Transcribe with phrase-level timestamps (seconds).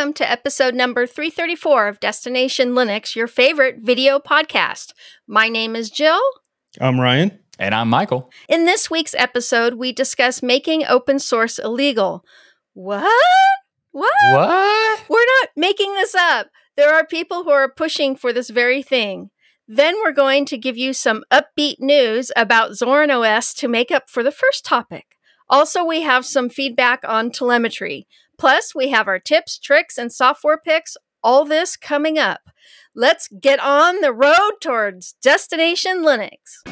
[0.00, 4.94] Welcome to episode number 334 of Destination Linux, your favorite video podcast.
[5.28, 6.22] My name is Jill.
[6.80, 7.38] I'm Ryan.
[7.58, 8.30] And I'm Michael.
[8.48, 12.24] In this week's episode, we discuss making open source illegal.
[12.72, 13.12] What?
[13.90, 14.10] What?
[14.32, 15.04] What?
[15.06, 16.46] We're not making this up.
[16.78, 19.28] There are people who are pushing for this very thing.
[19.68, 24.08] Then we're going to give you some upbeat news about Zorin OS to make up
[24.08, 25.18] for the first topic.
[25.50, 28.06] Also, we have some feedback on telemetry.
[28.40, 30.96] Plus, we have our tips, tricks, and software picks.
[31.22, 32.40] All this coming up.
[32.94, 36.62] Let's get on the road towards Destination Linux.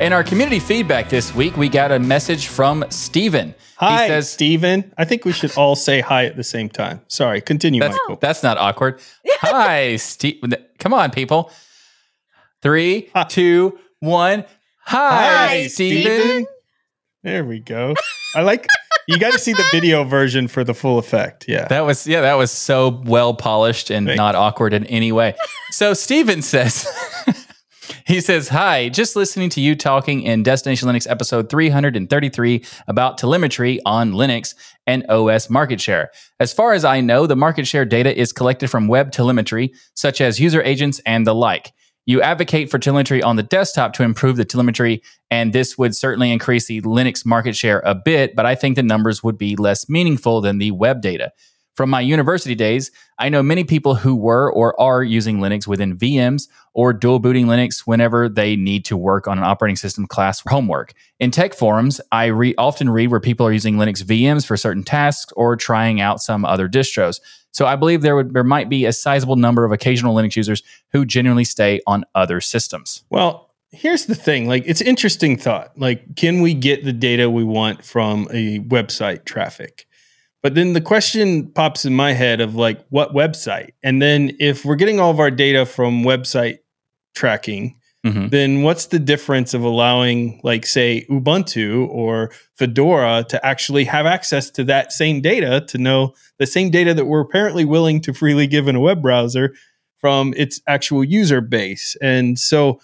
[0.00, 3.56] In our community feedback this week, we got a message from Steven.
[3.78, 4.94] Hi, he says, Steven.
[4.96, 7.00] I think we should all say hi at the same time.
[7.08, 8.20] Sorry, continue, that's, Michael.
[8.20, 9.00] that's not awkward.
[9.40, 10.40] Hi, Steve.
[10.78, 11.50] Come on, people.
[12.62, 13.24] Three, Hi.
[13.24, 14.44] two, one.
[14.84, 16.20] Hi, Hi, Steven.
[16.20, 16.46] Steven.
[17.22, 17.94] There we go.
[18.34, 18.66] I like
[19.08, 21.46] you got to see the video version for the full effect.
[21.48, 21.66] Yeah.
[21.68, 24.18] That was yeah, that was so well polished and Thanks.
[24.18, 25.34] not awkward in any way.
[25.70, 26.86] So Steven says
[28.06, 33.80] he says, Hi, just listening to you talking in Destination Linux episode 333 about telemetry
[33.84, 34.54] on Linux
[34.86, 36.10] and OS market share.
[36.38, 40.20] As far as I know, the market share data is collected from web telemetry, such
[40.20, 41.72] as user agents and the like.
[42.08, 46.32] You advocate for telemetry on the desktop to improve the telemetry, and this would certainly
[46.32, 49.90] increase the Linux market share a bit, but I think the numbers would be less
[49.90, 51.32] meaningful than the web data.
[51.76, 55.98] From my university days, I know many people who were or are using Linux within
[55.98, 60.42] VMs or dual booting Linux whenever they need to work on an operating system class
[60.48, 60.94] homework.
[61.20, 64.82] In tech forums, I re- often read where people are using Linux VMs for certain
[64.82, 67.20] tasks or trying out some other distros.
[67.52, 70.62] So I believe there would there might be a sizable number of occasional Linux users
[70.92, 73.04] who genuinely stay on other systems.
[73.10, 74.48] Well, here's the thing.
[74.48, 75.72] Like, it's interesting thought.
[75.76, 79.86] Like, can we get the data we want from a website traffic?
[80.42, 83.70] But then the question pops in my head of like, what website?
[83.82, 86.58] And then if we're getting all of our data from website
[87.14, 87.77] tracking,
[88.08, 88.30] Mhm.
[88.30, 94.50] then what's the difference of allowing, like, say, Ubuntu or Fedora to actually have access
[94.50, 98.46] to that same data to know the same data that we're apparently willing to freely
[98.46, 99.54] give in a web browser
[100.00, 101.96] from its actual user base?
[102.02, 102.80] And so,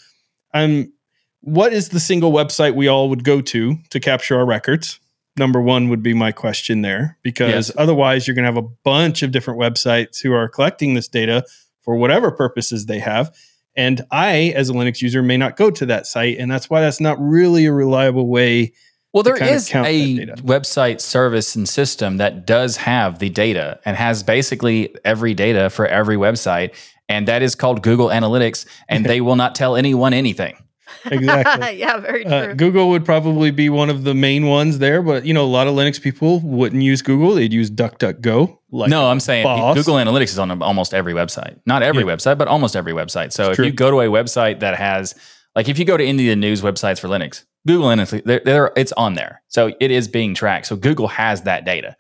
[0.53, 0.93] I'm
[1.41, 4.99] what is the single website we all would go to to capture our records?
[5.37, 7.73] Number one would be my question there, because Yes.
[7.77, 11.45] otherwise, you're going to have a bunch of different websites who are collecting this data
[11.83, 13.31] for whatever purposes they have.
[13.77, 16.39] And I, as a Linux user, may not go to that site.
[16.39, 18.73] And that's why that's not really a reliable way.
[19.13, 24.25] Well, there is a website service and system that does have the data and has
[24.25, 26.75] basically every data for every website,
[27.09, 30.57] and that is called Google Analytics, and they will not tell anyone anything.
[31.07, 31.77] Exactly.
[31.79, 32.33] yeah, very true.
[32.33, 35.47] Uh, Google would probably be one of the main ones there, but you know, a
[35.47, 38.59] lot of Linux people wouldn't use Google; they'd use DuckDuckGo.
[38.71, 39.77] Like no, I'm saying boss.
[39.77, 41.61] Google Analytics is on almost every website.
[41.67, 42.15] Not every Yeah.
[42.15, 43.33] website, but almost every website.
[43.33, 43.67] So if True.
[43.67, 45.15] you go to a website that has,
[45.55, 48.41] like, if you go to any of the news websites for Linux, Google Analytics, they're,
[48.45, 49.43] they're, it's on there.
[49.49, 50.67] So it is being tracked.
[50.67, 51.97] So Google has that data.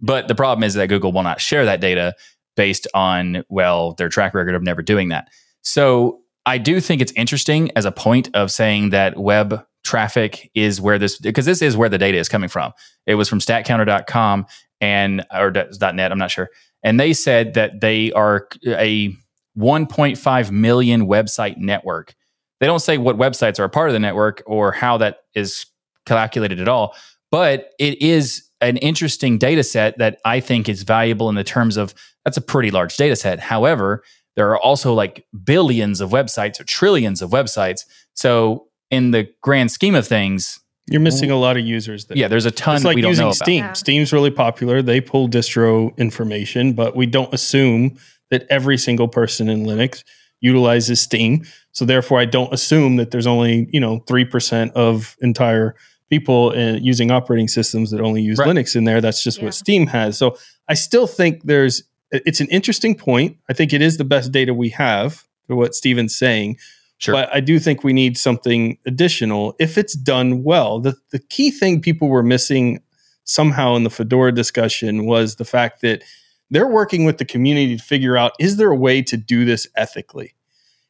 [0.00, 2.14] But the problem is that Google will not share that data
[2.56, 5.28] based on, well, their track record of never doing that.
[5.62, 10.80] So I do think it's interesting as a point of saying that web traffic is
[10.80, 12.72] where this, because this is where the data is coming from.
[13.04, 14.46] It was from statcounter.com
[14.80, 16.48] and, or .net, I'm not sure.
[16.82, 19.14] And they said that they are a
[19.58, 22.14] 1.5 million website network.
[22.60, 25.66] They don't say what websites are a part of the network or how that is
[26.06, 26.96] calculated at all,
[27.30, 31.76] but it is an interesting data set that I think is valuable in the terms
[31.76, 31.92] of
[32.24, 33.38] that's a pretty large data set.
[33.38, 34.02] However,
[34.38, 37.80] there are also like billions of websites or trillions of websites.
[38.14, 42.16] So in the grand scheme of things, You're missing a lot of users there.
[42.16, 43.44] yeah, there's a ton it's like we don't using know about.
[43.46, 43.64] Steam.
[43.64, 43.72] Yeah.
[43.74, 44.80] Steam's really popular.
[44.80, 47.98] They pull distro information, but we don't assume
[48.30, 50.04] that every single person in Linux
[50.40, 51.44] utilizes Steam.
[51.72, 55.74] So therefore, I don't assume that there's only you know three percent of entire
[56.10, 58.48] people uh, using operating systems that only use Right.
[58.48, 59.00] Linux in there.
[59.00, 59.44] That's just Yeah.
[59.46, 60.16] what Steam has.
[60.16, 60.38] So
[60.68, 63.36] I still think there's it's an interesting point.
[63.48, 66.58] I think it is the best data we have for what Steven's saying.
[66.98, 67.14] Sure.
[67.14, 70.80] But I do think we need something additional if it's done well.
[70.80, 72.82] The the key thing people were missing
[73.24, 76.02] somehow in the Fedora discussion was the fact that
[76.50, 79.68] they're working with the community to figure out is there a way to do this
[79.76, 80.34] ethically?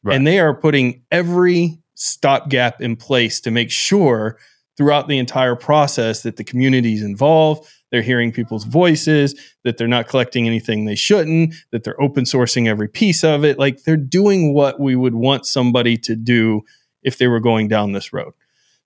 [0.01, 0.15] Right.
[0.15, 4.39] And they are putting every stopgap in place to make sure
[4.77, 9.87] throughout the entire process that the community is involved, they're hearing people's voices, that they're
[9.87, 13.57] not collecting anything they shouldn't, that they're open sourcing every piece of it.
[13.57, 16.61] Like they're doing what we would want somebody to do
[17.03, 18.33] if they were going down this road.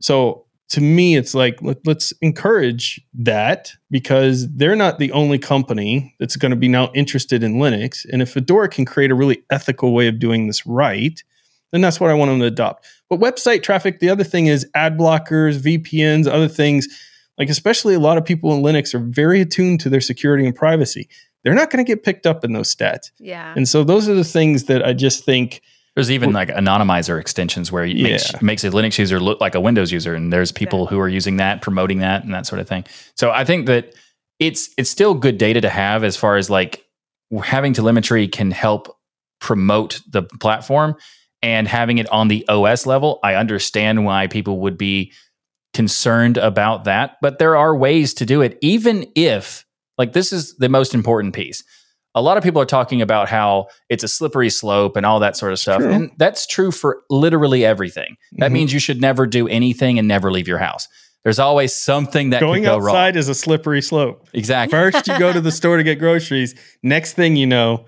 [0.02, 6.16] So to me, it's like let, us encourage that because they're not the only company
[6.20, 8.06] that's going to be now interested in Linux.
[8.12, 11.22] And if Fedora can create a really ethical way of doing this right,
[11.72, 12.88] then that's what I want them to adopt.
[13.10, 16.88] But website traffic, the other thing is ad blockers, VPNs, other things.
[17.38, 20.56] Like especially a lot of people in Linux are very attuned to their security and
[20.56, 21.10] privacy.
[21.44, 23.12] They're not going to get picked up in those stats.
[23.20, 23.54] Yeah.
[23.56, 25.62] And so those are the things that I just think
[25.96, 29.62] there's even like anonymizer extensions where it makes, makes a Linux user look like a
[29.62, 30.86] Windows user, and there's people yeah.
[30.88, 32.84] who are using that, promoting that, and that sort of thing.
[33.16, 33.94] So I think that
[34.40, 36.84] it's it's still good data to have as far as like
[37.44, 38.98] having telemetry can help
[39.40, 40.96] promote the platform
[41.44, 43.20] and having it on the OS level.
[43.24, 45.12] I understand why people would be
[45.74, 49.66] concerned about that, but there are ways to do it, even if
[49.98, 51.64] like this is the most important piece
[52.16, 55.36] a lot of people are talking about how it's a slippery slope and all that
[55.36, 55.82] sort of stuff.
[55.82, 55.92] True.
[55.92, 58.18] And that's true for literally everything.
[58.34, 58.54] That mm-hmm.
[58.54, 60.88] means you should never do anything and never leave your house.
[61.24, 63.20] There's always something that going go outside wrong.
[63.20, 64.28] is a slippery slope.
[64.34, 64.78] Exactly.
[64.78, 66.54] First, you go to the store to get groceries.
[66.84, 67.86] Next thing you know,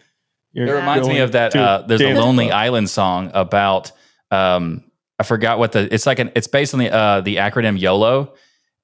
[0.53, 1.53] it reminds me of that.
[1.55, 3.91] Uh, there's a Lonely Island song about.
[4.31, 4.83] Um,
[5.19, 5.93] I forgot what the.
[5.93, 6.31] It's like an.
[6.35, 8.33] It's based on the uh, the acronym YOLO,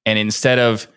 [0.06, 0.88] and instead of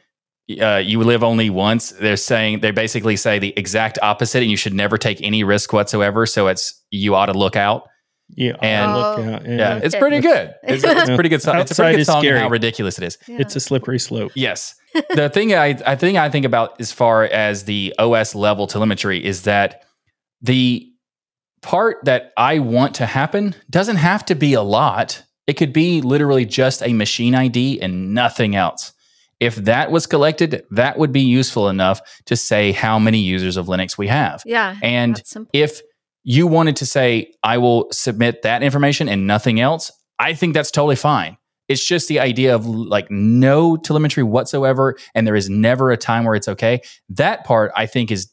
[0.61, 1.91] uh, you live only once.
[1.91, 5.73] They're saying they basically say the exact opposite, and you should never take any risk
[5.73, 6.25] whatsoever.
[6.25, 7.87] So it's you ought to look out.
[8.29, 10.53] Yeah, and oh, yeah, yeah, it's pretty good.
[10.63, 11.59] It's, it's pretty good song.
[11.59, 12.25] It's a pretty good song.
[12.25, 13.17] How ridiculous it is.
[13.27, 13.37] Yeah.
[13.39, 14.31] It's a slippery slope.
[14.35, 14.75] Yes.
[15.13, 19.23] the thing I I think I think about as far as the OS level telemetry
[19.23, 19.83] is that
[20.41, 20.91] the
[21.61, 25.23] part that I want to happen doesn't have to be a lot.
[25.47, 28.93] It could be literally just a machine ID and nothing else.
[29.39, 33.67] If that was collected, that would be useful enough to say how many users of
[33.67, 34.41] Linux we have.
[34.45, 34.77] Yeah.
[34.81, 35.21] And
[35.53, 35.81] if
[36.23, 40.71] you wanted to say, I will submit that information and nothing else, I think that's
[40.71, 41.37] totally fine.
[41.67, 46.23] It's just the idea of like no telemetry whatsoever, and there is never a time
[46.23, 46.81] where it's okay.
[47.09, 48.31] That part I think is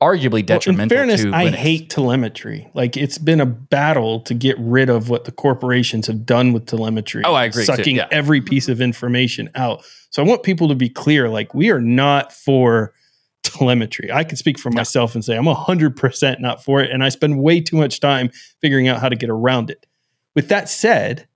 [0.00, 0.96] arguably detrimental.
[0.96, 2.70] Well, in fairness, I hate telemetry.
[2.74, 6.66] Like it's been a battle to get rid of what the corporations have done with
[6.66, 7.22] telemetry.
[7.24, 7.64] Oh, I agree.
[7.64, 8.08] Sucking yeah.
[8.10, 9.84] every piece of information out.
[10.10, 11.28] So I want people to be clear.
[11.28, 12.94] Like we are not for
[13.42, 14.12] telemetry.
[14.12, 17.08] I can speak for myself and say I'm hundred percent not for it, and I
[17.08, 18.30] spend way too much time
[18.60, 19.86] figuring out how to get around it.
[20.34, 21.26] With that said,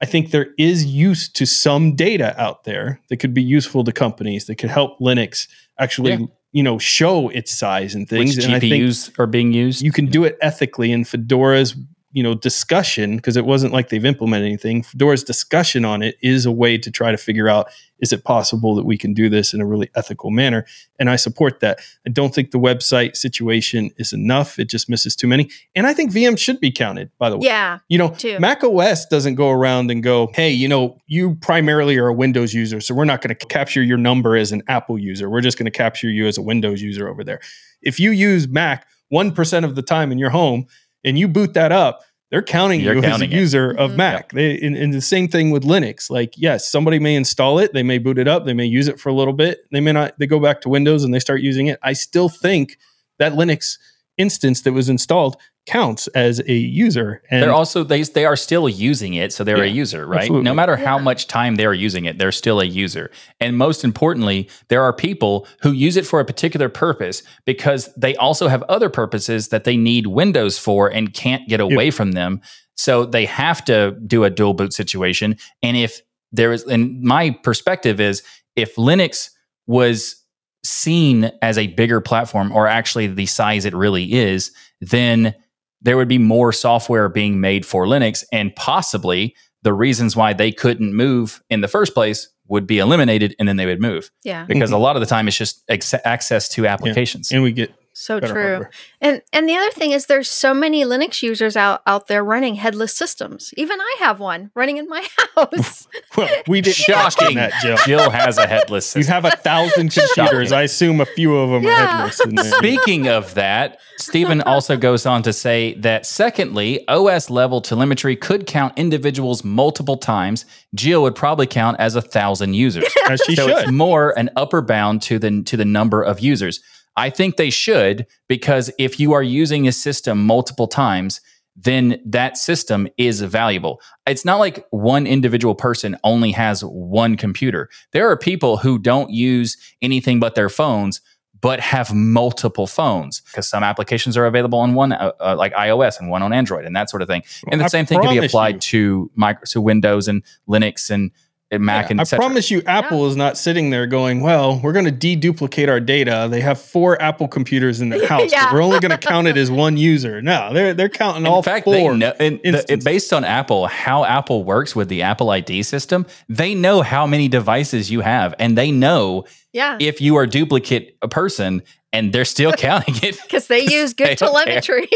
[0.00, 3.92] I think there is use to some data out there that could be useful to
[3.92, 5.48] companies that could help Linux
[5.78, 8.36] actually yeah you know show its size and things.
[8.36, 9.82] Which and GPUs are being used.
[9.82, 11.76] You can do it ethically, and Fedora's
[12.12, 14.82] you know discussion because it wasn't like they've implemented anything.
[14.82, 17.68] Fedora's discussion on it is a way to try to figure out
[18.00, 20.64] is it possible that we can do this in a really ethical manner?
[20.98, 21.80] And I support that.
[22.06, 24.58] I don't think the website situation is enough.
[24.58, 25.50] It just misses too many.
[25.74, 27.46] And I think VM should be counted, by the way.
[27.46, 27.78] Yeah.
[27.88, 28.38] You know, too.
[28.38, 32.54] Mac OS doesn't go around and go, hey, you know, you primarily are a Windows
[32.54, 35.28] user, so we're not going to capture your number as an Apple user.
[35.28, 37.40] We're just going to capture you as a Windows user over there.
[37.82, 40.66] If you use Mac 1% of the time in your home
[41.04, 42.00] and you boot that up,
[42.30, 43.40] they're counting You're you counting as a it.
[43.40, 43.96] user of mm-hmm.
[43.96, 44.32] Mac.
[44.32, 46.10] They and, and, the same thing with Linux.
[46.10, 49.00] Like, yes, somebody may install it, they may boot it up, they may use it
[49.00, 50.18] for a little bit, they may not.
[50.18, 51.78] They go back to Windows and they start using it.
[51.82, 52.78] I still think
[53.18, 53.78] that Linux
[54.18, 55.36] instance that was installed
[55.66, 57.22] counts as a user.
[57.30, 60.22] And they're also they they are still using it, so they're yeah, a user, right?
[60.22, 60.44] Absolutely.
[60.44, 63.10] No matter how much time they're using it, they're still a user.
[63.40, 68.16] And most importantly, there are people who use it for a particular purpose because they
[68.16, 71.94] also have other purposes that they need Windows for and can't get away yep.
[71.94, 72.40] from them.
[72.74, 75.36] So they have to do a dual boot situation.
[75.62, 76.00] And if
[76.32, 78.22] there is, and my perspective is,
[78.56, 79.30] if Linux
[79.66, 80.24] was
[80.64, 85.34] seen as a bigger platform or actually the size it really is, then
[85.80, 90.52] there would be more software being made for Linux and possibly the reasons why they
[90.52, 94.10] couldn't move in the first place would be eliminated and then they would move.
[94.24, 94.44] Yeah.
[94.44, 94.76] Because mm-hmm.
[94.76, 97.30] a lot of the time it's just ex- access to applications.
[97.30, 97.36] Yeah.
[97.36, 98.28] And we get so true.
[98.28, 98.70] Hardware.
[99.00, 102.54] And and the other thing is there's so many Linux users out out there running
[102.54, 103.52] headless systems.
[103.56, 105.04] Even I have one running in my
[105.36, 105.88] house.
[106.16, 107.76] well, we did shocking that, Jill.
[107.84, 109.02] Jill has a headless system.
[109.02, 110.52] You have a thousand computers.
[110.52, 112.04] I assume a few of them yeah.
[112.04, 112.52] are headless.
[112.52, 118.46] Speaking of that, Stephen also goes on to say that secondly, OS level telemetry could
[118.46, 120.46] count individuals multiple times.
[120.74, 122.84] Jill would probably count as a thousand users.
[123.08, 123.58] As she so should.
[123.58, 126.60] it's more an upper bound to the to the number of users.
[126.98, 131.20] I think they should because if you are using a system multiple times,
[131.54, 133.80] then that system is valuable.
[134.06, 137.68] It's not like one individual person only has one computer.
[137.92, 141.00] There are people who don't use anything but their phones,
[141.40, 146.00] but have multiple phones because some applications are available on one, uh, uh, like iOS,
[146.00, 147.22] and one on Android, and that sort of thing.
[147.46, 148.60] And the I same thing can be applied you.
[148.60, 151.12] to micro, to Windows and Linux and and
[151.50, 154.84] Mac Yeah, and I promise you, Apple is not sitting there going, "Well, we're going
[154.84, 158.44] to deduplicate our data." They have four Apple computers in their house, Yeah.
[158.46, 160.20] but we're only going to count it as one user.
[160.20, 161.72] No, they're they're counting In all fact, four.
[161.74, 166.04] they know, and the, based on Apple, how Apple works with the Apple ID system,
[166.28, 169.24] they know how many devices you have, and they know
[169.54, 169.78] Yeah.
[169.80, 171.62] if you are duplicate a person,
[171.94, 173.18] and they're still counting it.
[173.22, 174.86] Because they use good don't telemetry.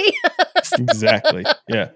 [0.79, 1.45] exactly.
[1.69, 1.89] Yeah.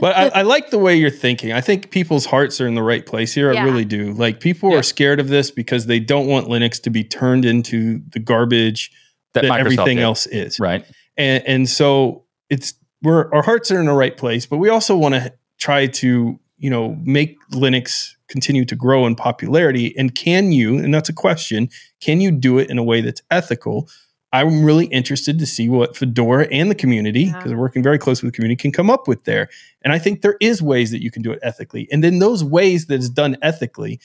[0.00, 1.52] But I, I like the way you're thinking.
[1.52, 3.52] I think people's hearts are in the right place here.
[3.52, 3.62] Yeah.
[3.62, 4.12] I really do.
[4.12, 4.78] Like people Yeah.
[4.78, 8.90] are scared of this because they don't want Linux to be turned into the garbage
[9.34, 10.02] That, that, everything did.
[10.04, 10.58] else is.
[10.60, 10.84] right?
[11.16, 14.96] and, and so it's we're our hearts are in the right place but we also
[14.96, 20.50] want to try to you know make linux continue to grow in popularity and can
[20.52, 21.68] you and that's a question
[22.00, 23.88] can you do it in a way that's ethical
[24.34, 27.36] i'm really interested to see what fedora and the community Yeah.
[27.38, 29.48] because we're working very close with the community can come up with there
[29.82, 32.42] and i think there is ways that you can do it ethically and then those
[32.44, 34.00] ways that is done ethically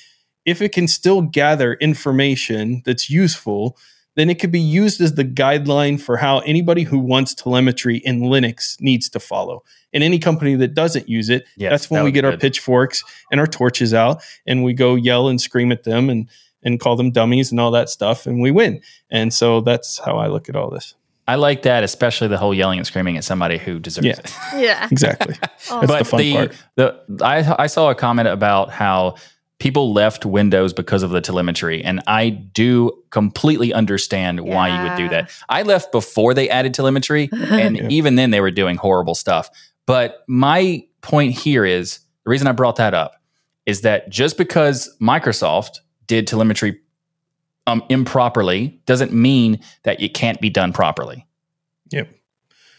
[0.46, 3.78] if it can still gather information that's useful
[4.16, 8.22] then it could be used as the guideline for how anybody who wants telemetry in
[8.22, 9.64] Linux needs to follow.
[9.94, 12.38] And any company that doesn't use it, Yes, that's when that we get be our
[12.38, 16.28] pitchforks and our torches out and we go yell and scream at them and
[16.64, 18.82] and call them dummies and all that stuff and we win.
[19.10, 20.96] And so that's how I look at all this.
[21.28, 24.14] I like that, especially the whole yelling and screaming at somebody who deserves Yeah.
[24.20, 24.34] it.
[24.58, 24.88] yeah.
[24.92, 25.36] Exactly.
[25.70, 26.56] Oh, That's but the fun the, part.
[26.76, 29.16] the I I saw a comment about how
[29.60, 34.98] people left Windows because of the telemetry, and I do completely understand why you would
[34.98, 35.30] do that.
[35.50, 37.88] I left before they added telemetry, and Yeah.
[37.90, 39.50] even then they were doing horrible stuff.
[39.86, 43.14] But my point here is the reason I brought that up
[43.68, 46.82] is that just because Microsoft did telemetry
[47.66, 51.26] um, improperly doesn't mean that it can't be done properly.
[51.92, 52.10] Yep.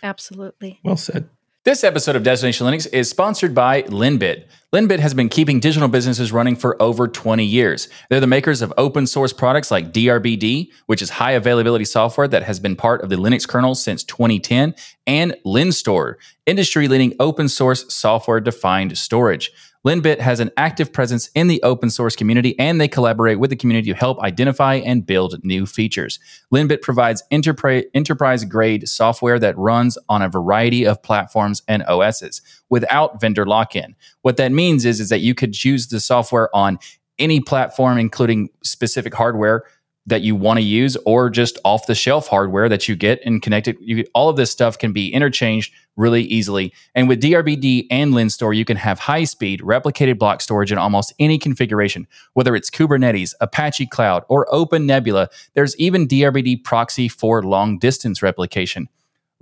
[0.03, 0.81] Absolutely.
[0.85, 1.31] Well said.
[1.63, 4.47] This episode of Destination Linux is sponsored by Linbit.
[4.73, 7.89] Linbit has been keeping digital businesses running for over 20 years.
[8.09, 12.45] They're the makers of open source products like DRBD, which is high availability software that
[12.45, 14.75] has been part of the Linux kernel since 2010,
[15.07, 16.15] and LINSTOR,
[16.47, 19.53] industry leading open source software defined storage.
[19.87, 23.57] Linbit has an active presence in the open source community and they collaborate with the
[23.57, 26.19] community to help identify and build new features.
[26.53, 33.21] Linbit provides enterprise grade software that runs on a variety of platforms and OSs without
[33.21, 33.97] vendor lock in.
[34.21, 36.79] What that means is, is that you could choose the software on
[37.19, 39.65] any platform, including specific hardware
[40.07, 43.43] that you want to use or just off the shelf hardware that you get and
[43.43, 43.77] connect it.
[43.81, 46.73] You, all of this stuff can be interchanged really easily.
[46.95, 51.13] And with DRBD and LINSTOR, you can have high speed replicated block storage in almost
[51.19, 55.29] any configuration, whether it's Kubernetes, Apache Cloud, or Open Nebula.
[55.55, 58.89] There's even DRBD proxy for long distance replication.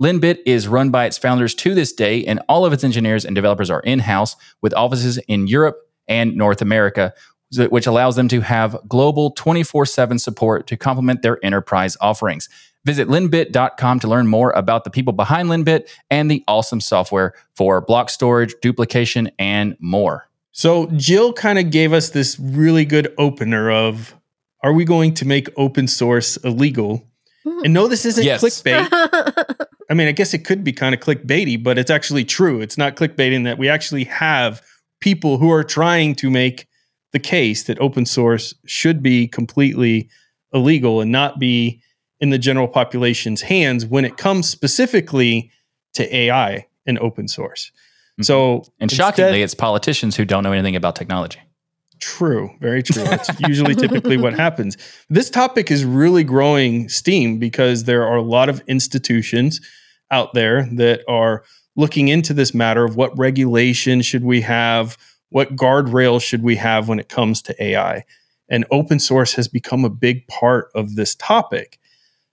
[0.01, 3.35] Linbit is run by its founders to this day, and all of its engineers and
[3.35, 7.13] developers are in house with offices in Europe and North America,
[7.57, 12.47] which allows them to have global 24 7 support to complement their enterprise offerings.
[12.85, 17.81] Visit linbit.com to learn more about the people behind Linbit and the awesome software for
[17.81, 20.29] block storage, duplication, and more.
[20.51, 24.15] So Jill kind of gave us this really good opener of
[24.63, 27.05] are we going to make open source illegal?
[27.43, 27.65] Hmm.
[27.65, 28.41] And no, this isn't Yes.
[28.43, 28.87] clickbait.
[29.89, 32.61] I mean, I guess it could be kind of clickbaity, but it's actually true.
[32.61, 34.61] It's not clickbaiting that we actually have
[35.01, 36.67] people who are trying to make
[37.11, 40.09] the case that open source should be completely
[40.53, 41.81] illegal and not be
[42.19, 45.51] in the general population's hands when it comes specifically
[45.93, 47.71] to AI and open source.
[48.13, 48.23] Mm-hmm.
[48.23, 51.39] So, And instead- shockingly, it's politicians who don't know anything about technology.
[51.99, 53.03] True, very true.
[53.03, 54.77] That's usually typically what happens.
[55.09, 59.59] This topic is really growing steam because there are a lot of institutions
[60.09, 61.43] out there that are
[61.75, 64.97] looking into this matter of what regulation should we have,
[65.29, 68.05] what guardrails should we have when it comes to AI.
[68.49, 71.79] And open source has become a big part of this topic.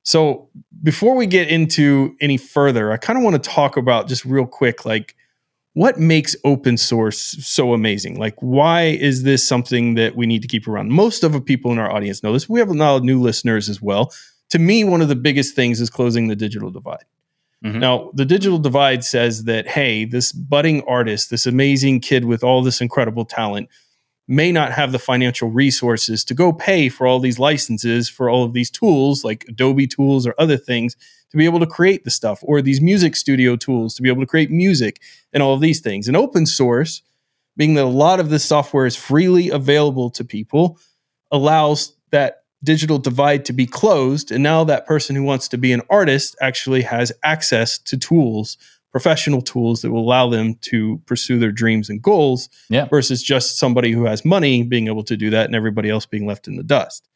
[0.02, 0.48] So,
[0.82, 4.46] before we get into any further, I kind of want to talk about just real
[4.46, 5.16] quick like
[5.76, 8.18] what makes open source so amazing?
[8.18, 10.88] Like, why is this something that we need to keep around?
[10.88, 12.48] Most of the people in our audience know this.
[12.48, 14.10] We have a lot of new listeners as well.
[14.50, 17.04] To me, one of the biggest things is closing the digital divide.
[17.66, 17.80] Mhm.
[17.80, 22.62] Now, the digital divide says that, hey, this budding artist, this amazing kid with all
[22.62, 23.68] this incredible talent,
[24.28, 28.44] may not have the financial resources to go pay for all these licenses for all
[28.44, 30.96] of these tools like Adobe tools or other things
[31.30, 34.22] to be able to create the stuff or these music studio tools to be able
[34.22, 35.00] to create music
[35.32, 36.08] and all of these things.
[36.08, 37.02] And open source,
[37.56, 40.78] being that a lot of this software is freely available to people,
[41.30, 44.32] allows that digital divide to be closed.
[44.32, 48.56] And now that person who wants to be an artist actually has access to tools
[48.92, 52.86] professional tools that will allow them to pursue their dreams and goals Yeah.
[52.86, 56.24] versus just somebody who has money being able to do that and everybody else being
[56.24, 57.06] left in the dust.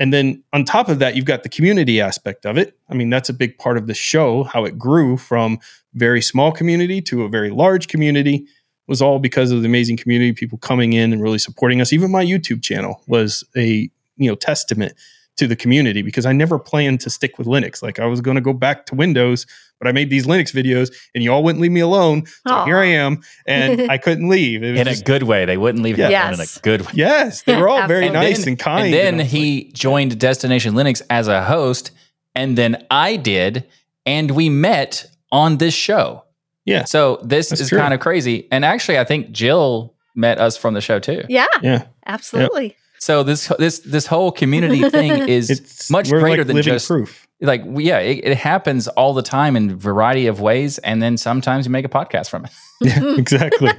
[0.00, 2.76] And then on top of that, you've got the community aspect of it.
[2.90, 5.60] I mean, that's a big part of the show, how it grew from
[5.94, 8.44] very small community to a very large community
[8.88, 11.92] was all because of the amazing community, people coming in and really supporting us.
[11.92, 14.94] Even my YouTube channel was a, you know, testament
[15.36, 17.82] to the community because I never planned to stick with Linux.
[17.82, 19.46] Like I was going to go back to Windows,
[19.78, 22.24] but I made these Linux videos and you all wouldn't leave me alone.
[22.46, 22.64] So Aw.
[22.64, 24.62] here I am and I couldn't leave.
[24.62, 25.44] It was in a good way.
[25.44, 26.08] They wouldn't leave Yeah.
[26.08, 26.92] that one in a good way.
[26.94, 28.30] yes, they were all very Absolutely.
[28.30, 28.84] nice and, kind.
[28.86, 31.90] And then I was he joined Destination Linux as a host,
[32.34, 33.66] and then I did,
[34.06, 36.24] and we met on this show.
[36.64, 36.84] Yeah.
[36.84, 37.78] So this is true.
[37.78, 38.48] kind of crazy.
[38.50, 41.24] And actually, I think Jill met us from the show too.
[41.28, 42.74] Yeah, yeah, absolutely.
[42.98, 46.88] So this this this whole community thing is it's much we're greater like than just
[46.88, 47.26] proof.
[47.40, 47.98] like yeah.
[47.98, 51.72] It, it happens all the time in a variety of ways, and then sometimes you
[51.72, 52.52] make a podcast from it.
[52.82, 53.70] Yeah, exactly.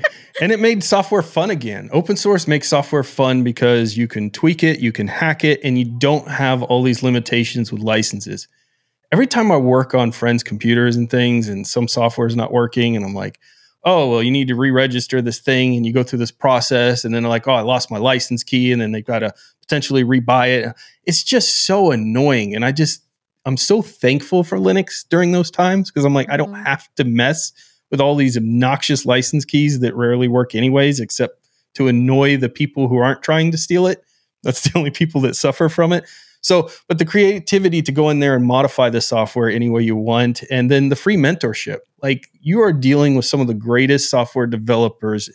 [0.41, 1.87] and it made software fun again.
[1.93, 5.77] Open source makes software fun because you can tweak it, you can hack it, and
[5.77, 8.47] you don't have all these limitations with licenses.
[9.11, 12.95] Every time I work on friends' computers and things, and some software is not working,
[12.95, 13.39] and I'm like,
[13.87, 17.05] oh, well, you need to re register this thing, and you go through this process,
[17.05, 19.33] and then they're like, oh, I lost my license key, and then they've got to
[19.61, 20.75] potentially rebuy it.
[21.05, 22.53] It's just so annoying.
[22.55, 23.03] And I just,
[23.45, 26.65] I'm so thankful for Linux during those times because I'm like, I don't Mhm.
[26.65, 27.51] have to mess
[27.89, 32.87] with all these obnoxious license keys that rarely work anyways, except to annoy the people
[32.89, 34.03] who aren't trying to steal it.
[34.43, 36.05] That's the only people that suffer from it.
[36.47, 39.97] So, but the creativity to go in there and modify the software any way you
[39.97, 41.79] want, and then the free mentorship.
[42.01, 45.29] Like you are dealing with some of the greatest software developers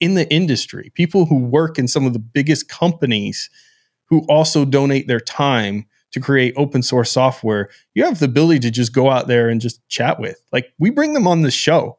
[0.00, 3.50] in the industry, people who work in some of the biggest companies
[4.06, 7.68] who also donate their time to create open source software.
[7.92, 10.40] You have the ability to just go out there and just chat with.
[10.54, 11.98] Like we bring them on the show.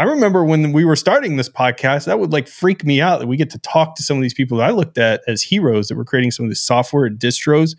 [0.00, 3.26] I remember when we were starting this podcast, that would like freak me out that
[3.26, 5.88] we get to talk to some of these people that I looked at as heroes
[5.88, 7.76] that were creating some of this software distros.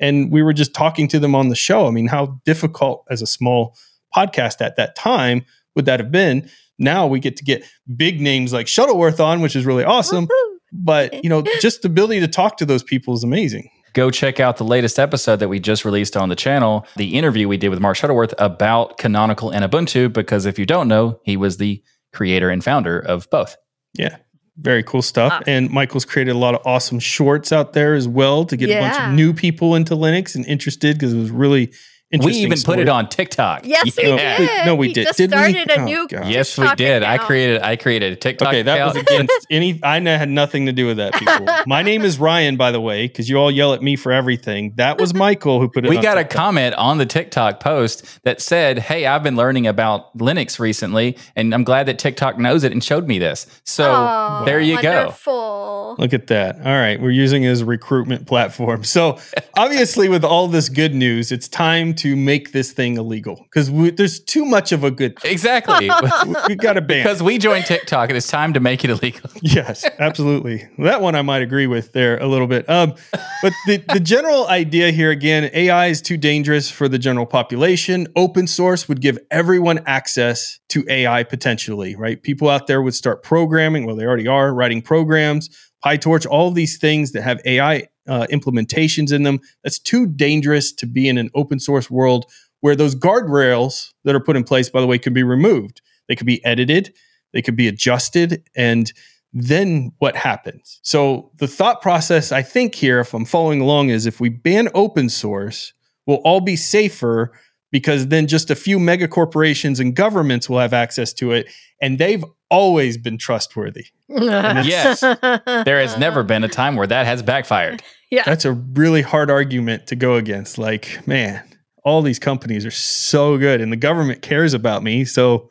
[0.00, 1.86] And we were just talking to them on the show.
[1.86, 3.76] I mean, how difficult as a small
[4.16, 6.50] podcast at that time would that have been?
[6.80, 7.62] Now we get to get
[7.96, 10.26] big names like Shuttleworth on, which is really awesome.
[10.72, 13.70] But you know, just the ability to talk to those people is amazing.
[13.94, 17.48] Go check out the latest episode that we just released on the channel, the interview
[17.48, 20.12] we did with Mark Shuttleworth about Canonical and Ubuntu.
[20.12, 23.56] Because if you don't know, he was the creator and founder of both.
[23.94, 24.16] Yeah.
[24.56, 25.32] Very cool stuff.
[25.32, 25.42] Wow.
[25.46, 28.80] And Michael's created a lot of awesome shorts out there as well to get a
[28.80, 31.72] bunch of new people into Linux and interested because it was really
[32.20, 32.52] We interesting.
[32.52, 33.66] even put it on TikTok.
[33.66, 34.38] Yes, we No, did.
[34.40, 35.06] wait, no, we did.
[35.06, 35.36] just Did we?
[35.36, 36.08] started a Oh, new.
[36.08, 36.26] God.
[36.28, 37.02] Yes, we TikTok did.
[37.02, 38.48] I created I created a TikTok.
[38.48, 39.08] Okay, that was account.
[39.24, 39.80] against any.
[39.82, 41.14] I n- had nothing to do with that.
[41.18, 41.46] People.
[41.66, 44.72] My name is Ryan, by the way, because you all yell at me for everything.
[44.76, 45.88] That was Michael who put it.
[45.88, 49.66] we on got a comment on the TikTok post that said, "Hey, I've been learning
[49.66, 53.84] about Linux recently, and I'm glad that TikTok knows it and showed me this." So
[53.90, 54.92] Oh, there you go.
[54.96, 55.96] wonderful.
[55.98, 56.56] Look at that.
[56.58, 57.00] All right.
[57.00, 58.82] We're using it as a recruitment platform.
[58.84, 59.18] So,
[59.56, 64.20] obviously, with all this good news, it's time to make this thing illegal because there's
[64.20, 65.32] too much of a good thing.
[65.32, 65.90] Exactly.
[66.48, 67.02] we got to ban.
[67.02, 69.30] because we joined TikTok, and it's time to make it illegal.
[69.42, 70.68] yes, absolutely.
[70.78, 72.68] That one I might agree with there a little bit.
[72.68, 72.94] Um,
[73.42, 78.06] but the, the general idea here again, AI is too dangerous for the general population.
[78.16, 82.22] Open source would give everyone access to AI potentially, right?
[82.22, 83.86] People out there would start programming.
[83.86, 85.48] Well, they already are writing programs,
[85.84, 89.40] PyTorch, all of these things that have AI uh, implementations in them.
[89.62, 92.26] That's too dangerous to be in an open source world
[92.60, 95.82] where those guardrails that are put in place, by the way, can be removed.
[96.08, 96.94] They could be edited,
[97.32, 98.92] they could be adjusted, and
[99.32, 100.78] then what happens?
[100.82, 104.68] So the thought process I think here, if I'm following along, is if we ban
[104.74, 105.72] open source,
[106.06, 107.32] we'll all be safer
[107.72, 111.50] because then just a few mega corporations and governments will have access to it,
[111.82, 113.86] and they've always been trustworthy.
[114.08, 115.00] Yes.
[115.64, 117.82] There has never been a time where that has backfired.
[118.10, 118.22] Yeah.
[118.24, 120.58] That's a really hard argument to go against.
[120.58, 121.42] Like, man,
[121.84, 125.50] all these companies are so good, and the government cares about me, so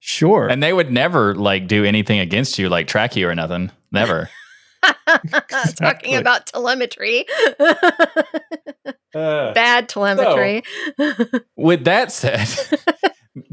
[0.00, 0.48] sure.
[0.48, 3.70] And they would never like do anything against you, like track you or nothing.
[3.90, 4.30] Never.
[5.76, 7.26] Talking about telemetry.
[9.14, 10.62] Uh, Bad telemetry.
[11.56, 12.48] With that said,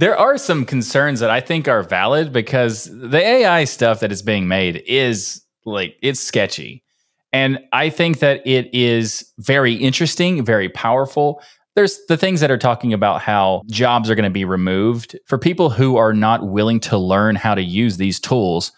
[0.04, 4.22] there are some concerns that I think are valid because the AI stuff that is
[4.22, 6.84] being made is like it's sketchy.
[7.32, 11.42] And I think that it is very interesting, very powerful.
[11.76, 15.38] There's the things that are talking about how jobs are going to be removed for
[15.38, 18.74] people who are not willing to learn how to use these tools.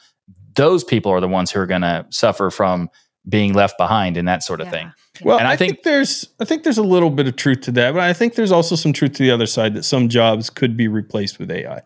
[0.53, 2.87] Those people are the ones who are going to suffer from
[3.27, 4.71] being left behind and that sort of Yeah.
[4.71, 4.91] thing.
[5.23, 7.61] Well, And I, I think, think- there's I think there's a little bit of truth
[7.61, 10.09] to that, but I think there's also some truth to the other side that some
[10.09, 11.81] jobs could be replaced with AI.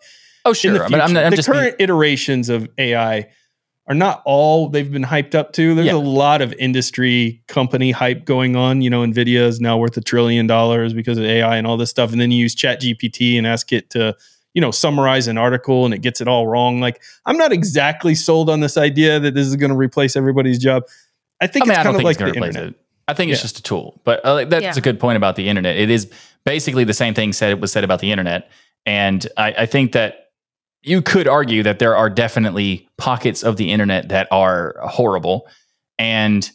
[0.46, 0.74] Oh, sure.
[0.74, 1.24] the But I'm, future.
[1.24, 3.28] I'm the just current iterations of AI
[3.88, 5.74] are not all they've been hyped up to.
[5.76, 5.94] There's Yeah.
[5.94, 8.82] a lot of industry company hype going on.
[8.82, 11.90] You know, Nvidia is now worth a trillion dollars because of AI and all this
[11.90, 12.12] stuff.
[12.12, 14.16] And then you use Chat GPT and ask it to,
[14.54, 16.80] you know, summarize an article and it gets it all wrong.
[16.80, 20.60] Like, I'm not exactly sold on this idea that this is going to replace everybody's
[20.60, 20.84] job.
[21.42, 22.70] I think I mean, it's I kind don't of think like it's the internet.
[22.72, 22.76] it.
[23.08, 23.44] I think it's Yeah.
[23.44, 24.02] just a tool.
[24.04, 24.74] But uh, that's Yeah.
[24.78, 25.78] a good point about the internet.
[25.78, 26.12] It is
[26.46, 28.50] basically the same thing said was said about the internet,
[28.86, 30.26] and I, I think that
[30.84, 35.48] you could argue that there are definitely pockets of the internet that are horrible,
[35.98, 36.50] and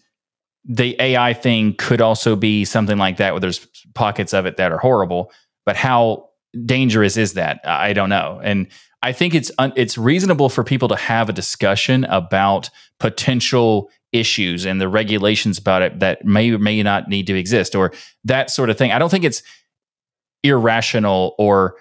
[0.65, 4.73] the AI thing could also be something like that, where there's pockets of it that
[4.73, 5.31] are horrible.
[5.67, 6.29] But how
[6.65, 7.61] dangerous is that?
[7.65, 8.69] I don't know, and
[9.03, 12.71] I think it's un- it's reasonable for people to have a discussion about
[13.01, 17.75] potential issues and the regulations about it that may or may not need to exist
[17.75, 17.93] or
[18.25, 18.93] that sort of thing.
[18.93, 19.43] I don't think it's
[20.43, 21.77] irrational or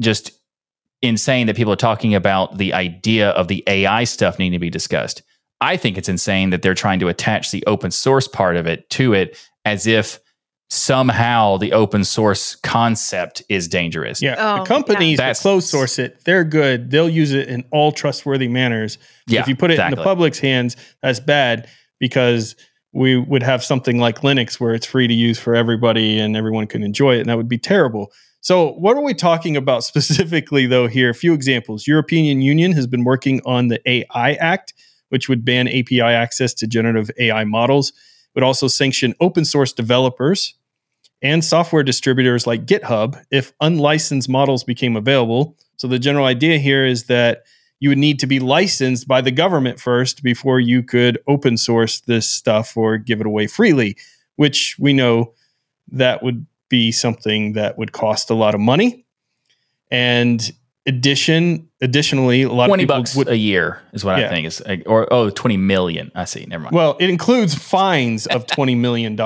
[0.00, 0.32] just
[1.00, 4.70] insane that people are talking about the idea of the AI stuff needing to be
[4.70, 5.22] discussed.
[5.60, 8.88] I think it's insane that they're trying to attach the open source part of it
[8.90, 10.20] to it as if
[10.70, 14.20] somehow the open source concept is dangerous.
[14.20, 16.90] Yeah, Oh, the companies that That's- close source it, they're good.
[16.90, 18.98] They'll use it in all trustworthy manners.
[19.26, 22.54] Yeah, if you put it in the public's hands, that's bad because
[22.92, 26.66] we would have something like Linux where it's free to use for everybody and everyone
[26.66, 28.12] can enjoy it, and that would be terrible.
[28.40, 30.86] So, what are we talking about specifically, though?
[30.86, 31.86] Here, a few examples.
[31.86, 34.74] European Union has been working on the AI Act,
[35.08, 37.92] which would ban API access to generative AI models.
[38.34, 40.54] Would also sanction open source developers
[41.22, 45.56] and software distributors like GitHub if unlicensed models became available.
[45.76, 47.44] So the general idea here is that
[47.80, 52.00] you would need to be licensed by the government first before you could open source
[52.00, 53.96] this stuff or give it away freely,
[54.36, 55.32] which we know
[55.92, 59.04] that would be something that would cost a lot of money.
[59.90, 60.52] And
[60.88, 64.26] addition additionally, a lot 20 of people bucks would a year is what Yeah.
[64.26, 66.10] I think is or oh 20 million.
[66.14, 66.44] I see.
[66.46, 66.74] Never mind.
[66.74, 69.16] Well, it includes fines of $20 million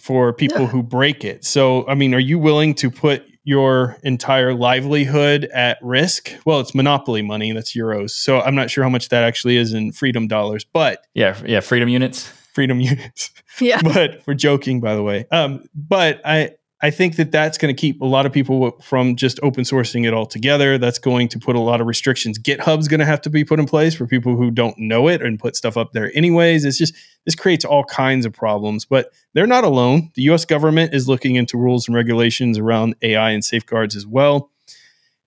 [0.00, 1.44] for people who break it.
[1.44, 6.32] So, I mean, are you willing to put your entire livelihood at risk?
[6.46, 8.10] Well, it's monopoly money, that's euros.
[8.10, 11.60] So, I'm not sure how much that actually is in freedom dollars, but yeah, yeah,
[11.60, 12.28] freedom units.
[12.54, 13.30] freedom units.
[13.60, 13.82] Yeah.
[13.82, 15.26] but we're joking, by the way.
[15.30, 16.52] Um, but I,
[16.84, 20.04] I think that that's going to keep a lot of people from just open sourcing
[20.04, 20.78] it all together.
[20.78, 22.40] That's going to put a lot of restrictions.
[22.40, 25.22] GitHub's going to have to be put in place for people who don't know it
[25.22, 26.64] and put stuff up there anyways.
[26.64, 30.10] It's just this creates all kinds of problems, but they're not alone.
[30.14, 34.50] The US government is looking into rules and regulations around AI and safeguards as well.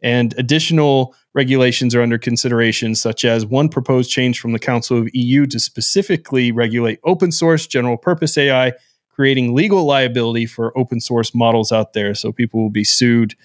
[0.02, 5.10] And additional regulations are under consideration, such as one proposed change from the Council of
[5.14, 8.74] EU to specifically regulate open source general purpose AI,
[9.16, 12.14] creating legal liability for open source models out there.
[12.14, 13.36] So people will be sued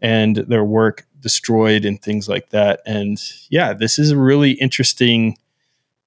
[0.00, 2.80] and their work destroyed and things like that.
[2.86, 5.36] And yeah, this is a really interesting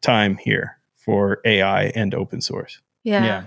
[0.01, 2.79] time here for AI and open source.
[3.03, 3.45] Yeah.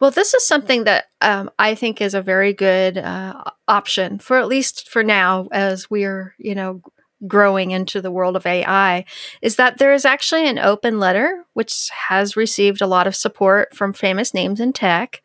[0.00, 4.36] Well, this is something that um, I think is a very good uh, option for
[4.38, 6.82] at least for now, as we're you know
[7.26, 9.04] growing into the world of AI.
[9.42, 13.74] Is that there is actually an open letter which has received a lot of support
[13.74, 15.22] from famous names in tech,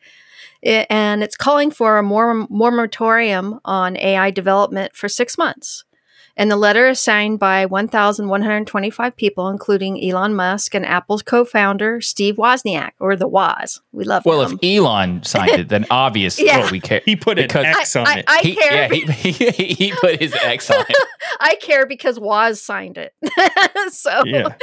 [0.66, 5.84] I- and it's calling for a moratorium on AI development for six months.
[6.40, 12.38] And the letter is signed by 1,125 people, including Elon Musk and Apple's co-founder Steve
[12.38, 13.82] Wozniak, or the Woz.
[13.92, 14.58] We love Well, him.
[14.62, 16.60] if Elon signed it, then obviously Yeah.
[16.60, 17.02] well, we care.
[17.06, 18.26] He put an Because- X on I, it.
[18.28, 18.74] I he, care.
[18.74, 20.96] yeah, he, he, he put his X on it.
[21.42, 23.14] I care because Woz signed it.
[23.92, 24.56] so Yeah.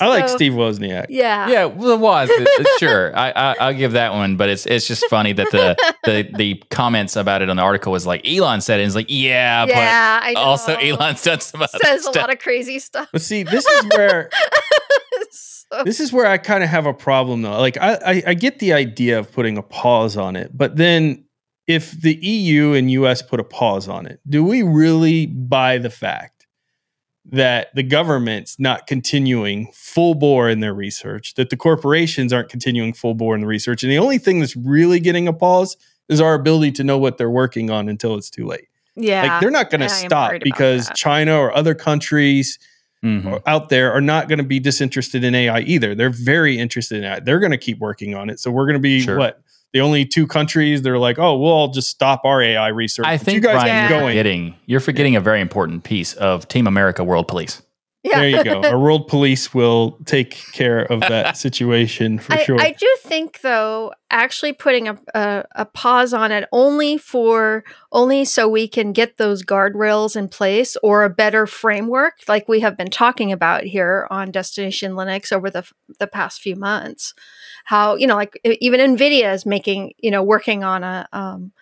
[0.00, 1.06] I like Steve Wozniak.
[1.10, 1.48] Yeah.
[1.50, 3.14] Yeah, well, it was It- it- sure.
[3.16, 6.54] I, I I'll give that one, but it's it's just funny that the the the
[6.70, 8.84] comments about it on the article was like Elon said it.
[8.84, 10.46] And it's like yeah, Yeah, I but know.
[10.46, 10.76] also
[11.18, 13.08] Elon's done some other says a lot of crazy stuff.
[13.12, 14.30] But see, this is where
[15.30, 17.58] So- this is where I kind of have a problem though.
[17.58, 21.24] Like I, I, I get the idea of putting a pause on it, but then
[21.66, 25.90] if the EU and US put a pause on it, do we really buy the
[25.90, 26.46] fact
[27.30, 32.94] that the government's not continuing full bore in their research, that the corporations aren't continuing
[32.94, 35.76] full bore in the research, and the only thing that's really getting a pause
[36.08, 38.68] is our ability to know what they're working on until it's too late.
[38.98, 39.22] Yeah.
[39.34, 40.90] Like they're not going to stop because.
[40.96, 42.58] China or other countries
[43.04, 43.40] Mhm.
[43.46, 45.94] out there are not going to be disinterested in AI either.
[45.94, 47.24] They're very interested in it.
[47.24, 48.40] They're going to keep working on it.
[48.40, 49.16] So we're going to be Sure.
[49.16, 49.40] what
[49.72, 53.06] the only two countries they're like, oh, we'll all just stop our AI research.
[53.06, 53.82] I But think you guys Brian, Yeah.
[53.82, 54.10] keep you're going.
[54.12, 57.62] forgetting you're forgetting a very important piece of Team America World Police.
[58.08, 58.20] Yeah.
[58.20, 58.60] There you go.
[58.64, 62.60] Our world police will take care of that situation for I, sure.
[62.60, 68.24] I do think though actually putting a, a a pause on it only for only
[68.24, 72.76] so we can get those guardrails in place or a better framework like we have
[72.76, 77.12] been talking about here on destination linux over the the past few months
[77.64, 81.52] how you know like even nvidia is making you know working on a um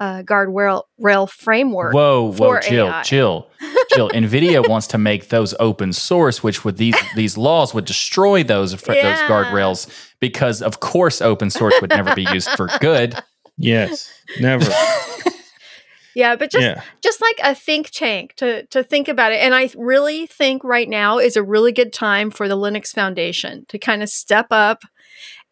[0.00, 3.02] a guardrail rail rail framework Whoa, whoa, for chill, AI.
[3.02, 3.48] chill,
[3.90, 4.08] chill.
[4.10, 8.74] Nvidia wants to make those open source, which with these these laws would destroy those
[8.74, 9.28] fr- those Yeah.
[9.28, 9.88] guardrails
[10.20, 13.14] because of course open source would never be used for good.
[13.58, 14.70] yes, never.
[16.14, 19.54] yeah but just yeah, just like a think tank to to think about it and
[19.54, 23.78] i really think right now is a really good time for the linux foundation to
[23.78, 24.80] kind of step up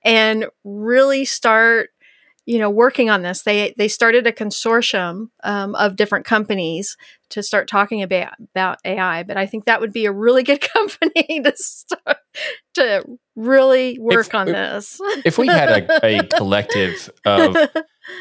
[0.05, 1.91] and really start
[2.47, 6.97] you know working on this they they started a consortium um, of different companies
[7.31, 10.61] to start talking about about ai but i think that would be a really good
[10.75, 12.19] company to start
[12.75, 13.05] to
[13.37, 17.57] really work If- on this If we had a, a collective of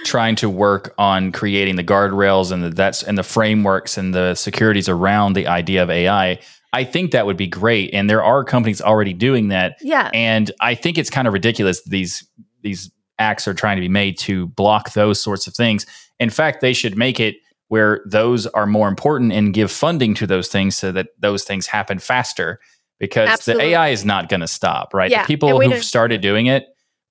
[0.05, 4.35] trying to work on creating the guardrails and the that's and the frameworks and the
[4.35, 6.39] securities around the idea of AI,
[6.71, 7.93] I think that would be great.
[7.93, 9.77] And there are companies already doing that.
[9.81, 12.27] yeah And I think it's kind of ridiculous these
[12.61, 12.89] these
[13.23, 15.85] acts are trying to be made to block those sorts of things.
[16.19, 17.35] In fact, they should make it
[17.69, 21.65] where those are more important and give funding to those things so that those things
[21.67, 22.59] happen faster
[22.99, 23.65] because Absolutely.
[23.65, 25.09] the AI is not going to stop, right?
[25.09, 26.67] Yeah, The people who've started doing it,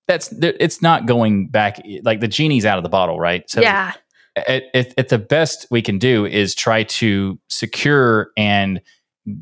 [0.06, 3.48] that's it's not going back like the genie's out of the bottle, right?
[3.48, 3.92] So yeah
[4.36, 8.80] at, at, at the best we can do is try to secure and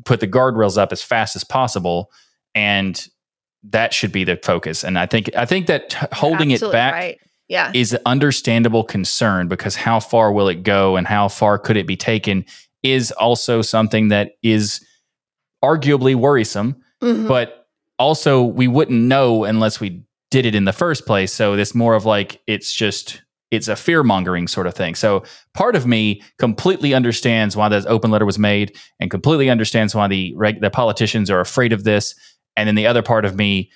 [0.05, 2.11] put the guardrails up as fast as possible
[2.53, 3.07] and
[3.63, 7.19] that should be the focus and i think i think that holding it back right.
[7.47, 11.77] yeah is an understandable concern because how far will it go and how far could
[11.77, 12.43] it be taken
[12.83, 14.83] is also something that is
[15.63, 17.27] arguably worrisome Mhm.
[17.27, 21.33] but also we wouldn't know unless we did it in the first place.
[21.33, 23.21] So it's more of like it's just
[23.51, 24.95] it's a fear mongering sort of thing.
[24.95, 29.93] So part of me completely understands why that open letter was made, and completely understands
[29.93, 32.15] why the the politicians are afraid of this,
[32.61, 33.69] and then the other part of me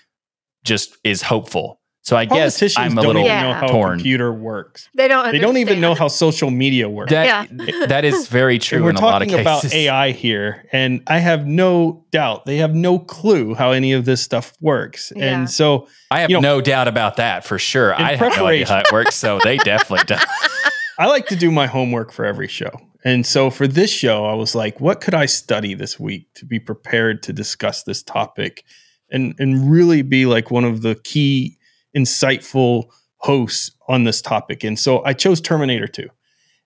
[0.64, 1.80] just is hopeful.
[2.04, 3.42] So I guess politicians I'm a don't little even Yeah.
[3.48, 3.94] know how torn.
[3.94, 4.90] a computer works.
[4.96, 5.32] They don't.
[5.32, 7.10] They don't even know how social media works.
[7.12, 7.86] that Yeah.
[7.88, 9.74] that is very true and we're in a lot of talking about.
[9.74, 14.22] AI here, and I have no doubt they have no clue how any of this
[14.22, 15.12] stuff works.
[15.16, 15.26] Yeah.
[15.36, 17.96] And so I have you know- no doubt about that for sure.
[18.00, 20.24] I have no idea how it works, so they definitely don't.
[21.00, 22.70] I like to do my homework for every show.
[23.06, 26.46] And so for this show, I was like, what could I study this week to
[26.46, 28.66] be prepared to discuss this topic
[29.12, 31.58] and and really be like one of the key
[31.96, 32.86] insightful
[33.18, 34.64] hosts on this topic.
[34.64, 36.08] And so I chose Terminator 2.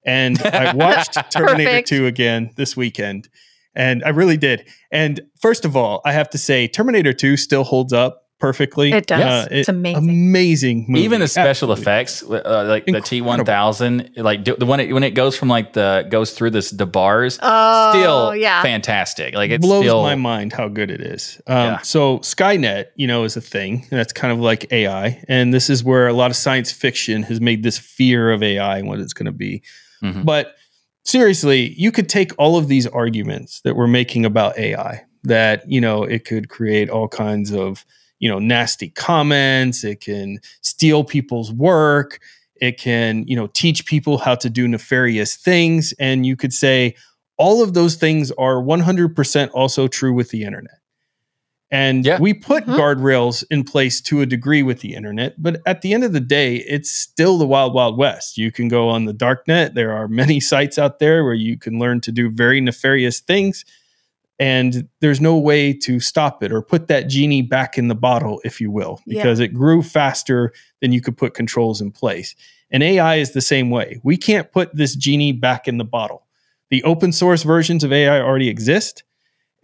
[0.06, 1.88] And I watched Terminator Perfect.
[1.89, 3.30] 2 again this weekend.
[3.75, 4.67] And I really did.
[4.91, 8.91] And first of all, I have to say Terminator 2 still holds up perfectly.
[8.91, 9.21] It does.
[9.21, 10.10] Uh, It's amazing.
[10.10, 11.04] Amazing movie.
[11.06, 11.82] even the special Absolutely.
[11.82, 15.73] effects uh, like the t1000 like do- the one it, when it goes from like
[15.73, 18.62] the goes through this the bars Oh, still yeah.
[18.62, 21.39] fantastic like it blows still my mind how good it is.
[21.47, 21.78] Um, Yeah.
[21.82, 25.84] So Skynet, you know, is a thing that's kind of like AI, and this is
[25.84, 29.13] where a lot of science fiction has made this fear of AI and what it's
[29.13, 29.62] going to be.
[30.04, 30.23] Mhm.
[30.25, 30.56] But
[31.04, 35.82] seriously, you could take all of these arguments that we're making about AI, that you
[35.82, 37.86] know it could create all kinds of
[38.20, 42.20] you know nasty comments, it can steal people's work,
[42.62, 46.96] it can you know teach people how to do nefarious things, and you could say
[47.38, 50.76] all of those things are 100% also true with the internet.
[51.72, 52.20] And Yeah.
[52.20, 52.76] we put Mhm.
[52.78, 56.20] guardrails in place to a degree with the internet, but at the end of the
[56.20, 58.38] day, it's still the wild, wild west.
[58.40, 59.76] You can go on the dark net.
[59.76, 63.64] There are many sites out there where you can learn to do very nefarious things,
[64.39, 68.39] and there's no way to stop it or put that genie back in the bottle,
[68.45, 69.21] if you will, Yeah.
[69.21, 72.36] because it grew faster than you could put controls in place.
[72.71, 73.99] And AI is the same way.
[74.04, 76.25] We can't put this genie back in the bottle.
[76.69, 79.04] The open source versions of AI already exist,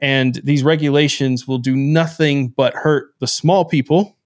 [0.01, 4.17] and these regulations will do nothing but hurt the small people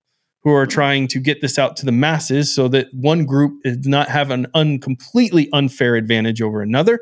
[0.43, 3.85] who are trying to get this out to the masses so that one group does
[3.85, 7.01] not have an un- completely unfair advantage over another.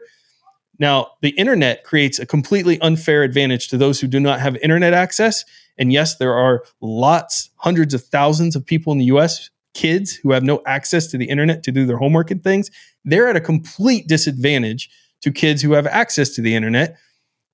[0.79, 4.93] Now, the internet creates a completely unfair advantage to those who do not have internet
[4.93, 5.43] access.
[5.77, 10.31] And yes, there are lots, hundreds of thousands of people in the US, kids who
[10.31, 12.71] have no access to the internet to do their homework and things.
[13.05, 14.89] They're at a complete disadvantage
[15.21, 16.97] to kids who have access to the internet,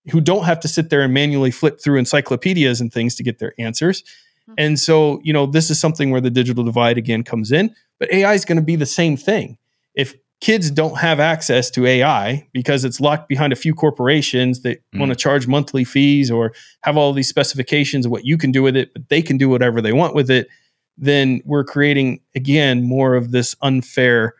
[0.09, 3.39] who don't have to sit there and manually flip through encyclopedias and things to get
[3.39, 4.03] their answers.
[4.49, 4.53] Mhm.
[4.57, 8.11] And so, you know, this is something where the digital divide again comes in, but
[8.11, 9.57] AI is going to be the same thing.
[9.95, 14.81] If kids don't have access to AI because it's locked behind a few corporations that
[14.93, 14.99] Mm.
[14.99, 16.51] want to charge monthly fees or
[16.81, 19.47] have all these specifications of what you can do with it, but they can do
[19.47, 20.49] whatever they want with it,
[20.97, 24.33] then we're creating again more of this unfair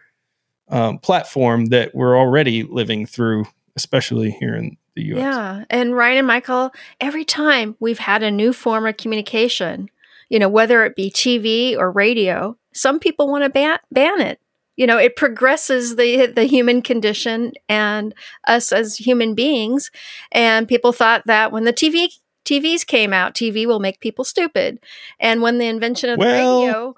[0.69, 3.45] um, platform that we're already living through,
[3.77, 5.19] especially here in the US.
[5.19, 5.63] Yeah.
[5.69, 9.89] And Ryan and Michael, every time we've had a new form of communication,
[10.27, 14.39] you know, whether it be TV or radio, some people want to ban, ban it.
[14.75, 18.13] You know, it progresses the the human condition and
[18.47, 19.91] us as human beings.
[20.31, 22.09] And people thought that when the TV
[22.45, 24.79] TVs came out, TV will make people stupid.
[25.19, 26.95] And when the invention of Well, the radio,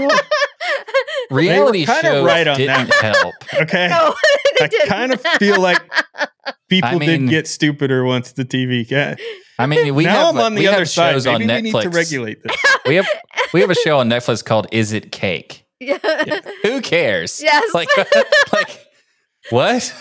[0.00, 0.20] Well,
[1.30, 3.14] Reality kinda shows right on didn't that.
[3.14, 3.34] help.
[3.62, 3.88] okay.
[3.88, 4.14] no,
[4.60, 4.88] I didn't.
[4.88, 5.80] kind of feel like
[6.68, 8.88] people I did mean- get stupider once the TV.
[8.90, 9.16] Yeah.
[9.58, 11.12] I mean, we now have I'm on the other side.
[11.12, 11.74] shows Maybe on we Netflix.
[11.74, 12.56] need to regulate this.
[12.86, 13.06] We have
[13.54, 16.40] we have a show on Netflix called "Is It Cake?" Yeah.
[16.62, 17.40] Who cares?
[17.42, 17.74] Yes.
[17.74, 17.88] Like,
[18.52, 18.86] like
[19.50, 19.94] what?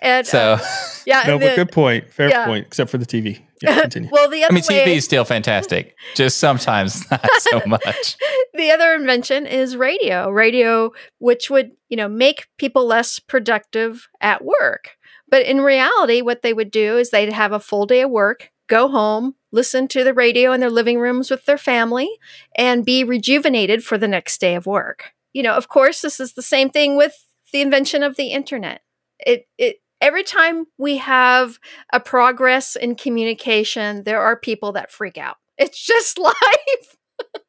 [0.00, 0.66] and, So, uh,
[1.06, 2.12] yeah, No, and but good point.
[2.12, 2.46] Fair yeah.
[2.46, 2.66] point.
[2.66, 3.42] Except for the TV.
[3.62, 4.08] Yeah, continue.
[4.12, 5.96] well, the other I mean, way, TV is still fantastic.
[6.14, 8.16] Just sometimes not so much.
[8.54, 10.30] the other invention is radio.
[10.30, 14.96] Radio, which would you know make people less productive at work.
[15.30, 18.50] But in reality, what they would do is they'd have a full day of work,
[18.68, 22.10] go home, listen to the radio in their living rooms with their family,
[22.56, 25.12] and be rejuvenated for the next day of work.
[25.32, 27.14] You know, of course, this is the same thing with
[27.52, 28.82] the invention of the internet.
[29.18, 31.58] It it every time we have
[31.92, 35.36] a progress in communication, there are people that freak out.
[35.56, 36.96] It's just life.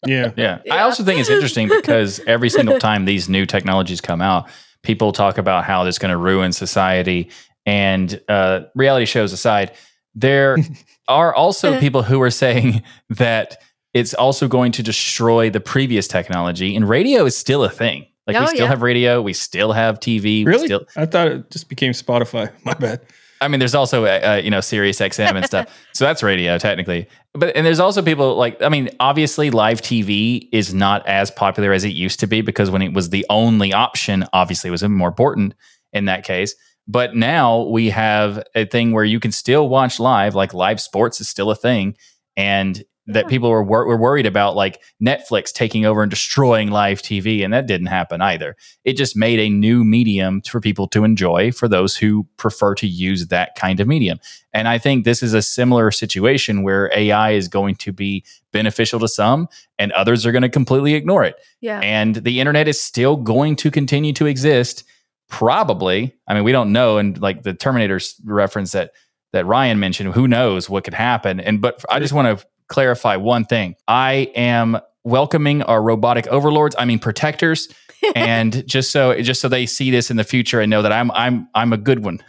[0.06, 0.32] yeah.
[0.36, 0.60] Yeah.
[0.72, 4.50] I also think it's interesting because every single time these new technologies come out,
[4.84, 7.30] people talk about how it's going to ruin society.
[7.66, 9.74] And uh, reality shows aside,
[10.16, 10.58] there
[11.08, 13.58] are also people who are saying that
[13.94, 16.76] it's also going to destroy the previous technology.
[16.76, 18.06] And radio is still a thing.
[18.28, 18.68] Like we Oh, still yeah.
[18.68, 20.46] have radio, we still have TV.
[20.46, 20.68] Really?
[20.68, 22.52] still, I thought it just became Spotify.
[22.64, 23.02] My bad.
[23.42, 26.58] I mean, there's also uh, uh, you know Sirius XM and stuff, so that's radio
[26.58, 27.08] technically.
[27.34, 31.72] But and there's also people like I mean, obviously, live TV is not as popular
[31.72, 34.84] as it used to be because when it was the only option, obviously, it was
[34.84, 35.56] more important
[35.94, 36.54] in that case.
[36.90, 41.22] But now we have a thing where you can still watch live, like live sports
[41.22, 41.96] is still a thing,
[42.36, 47.02] and that people were wor- were worried about like Netflix taking over and destroying live
[47.02, 48.56] TV, and that didn't happen either.
[48.86, 52.88] It just made a new medium for people to enjoy for those who prefer to
[52.88, 54.20] use that kind of medium.
[54.52, 59.00] And I think this is a similar situation where AI is going to be beneficial
[59.00, 59.48] to some,
[59.78, 61.36] and others are going to completely ignore it.
[61.62, 61.80] Yeah.
[61.82, 64.84] And the internet is still going to continue to exist.
[65.30, 66.16] Probably.
[66.28, 66.98] I mean, we don't know.
[66.98, 68.92] And like the Terminator's reference that
[69.32, 71.40] that Ryan mentioned, who knows what could happen.
[71.40, 73.76] And but I just want to clarify one thing.
[73.88, 77.68] I am welcoming our robotic overlords, I mean protectors.
[78.16, 81.12] and just so just so they see this in the future and know that I'm
[81.12, 82.24] I'm I'm a good one.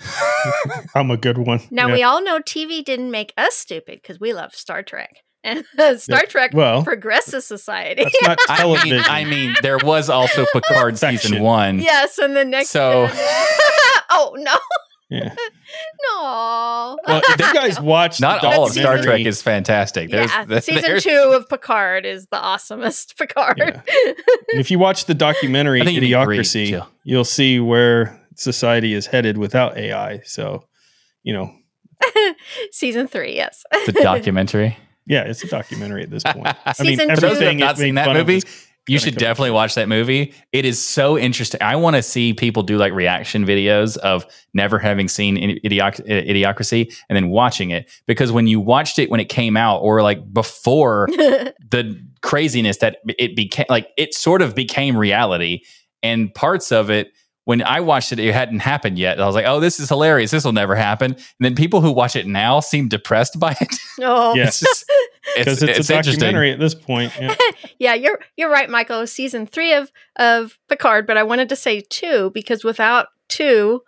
[0.95, 1.61] I'm a good one.
[1.71, 1.95] Now Yeah.
[1.95, 5.97] we all know TV didn't make us stupid because we love Star Trek, and uh,
[5.97, 8.05] Star Trek well, progresses society.
[8.23, 11.79] That's not I mean, I mean, there was also Picard season one.
[11.81, 12.71] yes, and the next.
[12.71, 13.09] So-
[14.11, 14.55] oh no,
[15.09, 15.35] yeah.
[16.13, 16.99] no.
[17.07, 20.11] Well, if you guys watch Not the all of Star Trek is fantastic.
[20.11, 23.59] There's, yeah, there's- season there's- two of Picard is the awesomest Picard.
[23.59, 23.83] Yeah.
[24.49, 28.21] if you watch the documentary I think you need to read, Idiocracy, you'll see where
[28.37, 30.21] society is headed without AI.
[30.25, 30.65] So,
[31.23, 31.53] you know,
[32.73, 33.63] season three, yes.
[33.87, 34.77] the documentary.
[35.07, 36.47] Yeah, it's a documentary at this point.
[36.67, 38.67] I mean, two- For those who have everything not it's seen being that movie, is
[38.89, 39.55] you should definitely true.
[39.55, 40.35] watch that movie.
[40.53, 41.63] It is so interesting.
[41.63, 46.93] I want to see people do like reaction videos of never having seen Idioc- Idiocracy
[47.09, 50.33] and then watching it because when you watched it when it came out or like
[50.33, 55.61] before the craziness that it became like it sort of became reality
[56.03, 57.13] and parts of it
[57.45, 59.21] when I watched it, it hadn't happened yet.
[59.21, 60.31] I was like, "Oh, this is hilarious!
[60.31, 63.75] This will never happen." And then people who watch it now seem depressed by it.
[64.03, 64.45] oh, Yeah.
[64.47, 64.85] because it's,
[65.37, 66.03] it's, it's a interesting.
[66.21, 67.13] documentary at this point.
[67.21, 67.35] Yeah.
[67.79, 69.07] yeah, you're you're right, Michael.
[69.07, 73.83] Season three of of Picard, but I wanted to say two because without two,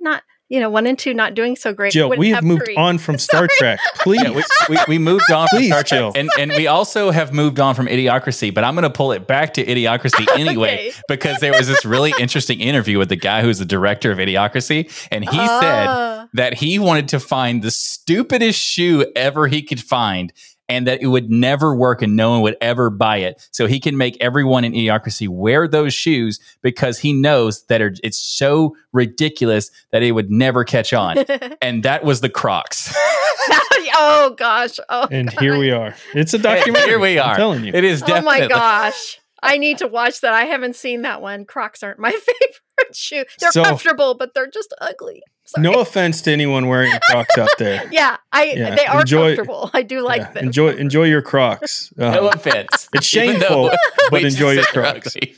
[0.00, 1.92] not you know one and two not doing so great.
[1.92, 2.76] Jill, we have have moved three.
[2.76, 3.78] on from Star Trek.
[3.96, 4.22] Please.
[4.22, 7.32] Yeah, we, we, we moved on from Please, Star Trek, and and we also have
[7.32, 8.52] moved on from Idiocracy.
[8.54, 10.92] But I'm going to pull it back to Idiocracy anyway Okay.
[11.08, 14.90] because there was this really interesting interview with the guy who's the director of Idiocracy,
[15.10, 16.28] and he said Ah.
[16.34, 20.32] that he wanted to find the stupidest shoe ever he could find.
[20.68, 23.46] And that it would never work and no one would ever buy it.
[23.50, 27.94] So he can make everyone in Idiocracy wear those shoes because he knows that are-
[28.02, 31.18] it's so ridiculous that it would never catch on.
[31.62, 32.94] and that was the Crocs.
[33.94, 34.78] oh gosh!
[34.88, 35.94] Oh, and here we are.
[36.14, 36.88] It's a documentary.
[36.88, 37.24] Here we are.
[37.24, 37.36] I'm are.
[37.36, 37.72] telling you.
[37.74, 39.20] It is Definitely, oh my gosh!
[39.42, 40.32] I need to watch that.
[40.32, 41.44] I haven't seen that one.
[41.44, 43.24] Crocs aren't my favorite shoe.
[43.38, 45.22] They're So- comfortable, but they're just ugly.
[45.44, 45.62] Sorry.
[45.62, 47.88] No offense to anyone wearing Crocs out there.
[47.90, 49.70] Yeah, I Yeah, they are enjoy- comfortable.
[49.72, 50.44] I do like Yeah, them.
[50.46, 51.90] enjoy enjoy your Crocs.
[51.98, 52.88] Uh, No offense.
[52.92, 53.70] It's shameful,
[54.10, 55.16] but enjoy your just said they're Crocs.
[55.16, 55.34] ugly.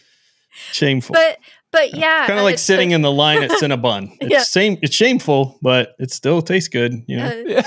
[0.72, 1.14] shameful.
[1.14, 1.38] But
[1.72, 4.16] but yeah, kind uh, of like it's sitting in the line at Cinnabon.
[4.20, 4.42] It's Yeah.
[4.42, 4.78] same.
[4.82, 7.04] It's shameful, but it still tastes good.
[7.06, 7.26] You know.
[7.58, 7.62] uh,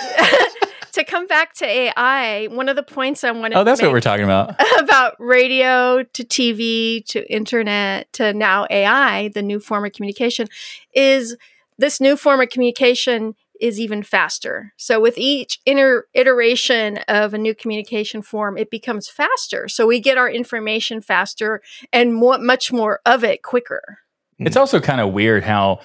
[1.03, 3.93] to come back to AI, one of the points I wanted Oh, that's to what
[3.93, 4.55] we're talking about.
[4.79, 10.47] about radio to TV to internet to now AI, the new form of communication,
[10.93, 11.35] is
[11.77, 14.73] this new form of communication is even faster.
[14.77, 19.67] So with each inter- iteration of a new communication form, it becomes faster.
[19.67, 23.99] So we get our information faster and more, much more of it quicker.
[24.39, 25.79] It's also kind of weird how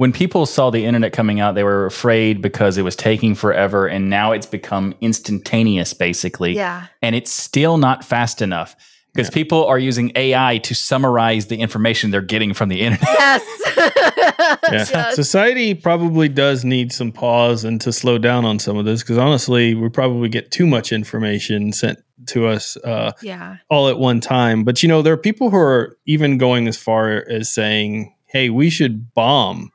[0.00, 3.86] when people saw the internet coming out, they were afraid because it was taking forever,
[3.86, 6.54] and now it's become instantaneous, basically.
[6.54, 6.86] Yeah.
[7.02, 8.74] And it's still not fast enough
[9.12, 13.06] because people are using AI to summarize the information they're getting from the internet.
[13.18, 13.44] Yes.
[13.76, 14.56] Yeah.
[14.72, 15.14] Yes.
[15.16, 19.18] Society probably does need some pause and to slow down on some of this because
[19.18, 21.98] honestly, we probably get too much information sent
[22.28, 23.58] to us uh, yeah.
[23.68, 24.64] all at one time.
[24.64, 28.48] But you know, there are people who are even going as far as saying, "Hey,
[28.48, 29.70] we should bomb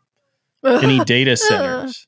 [0.84, 2.07] any data centers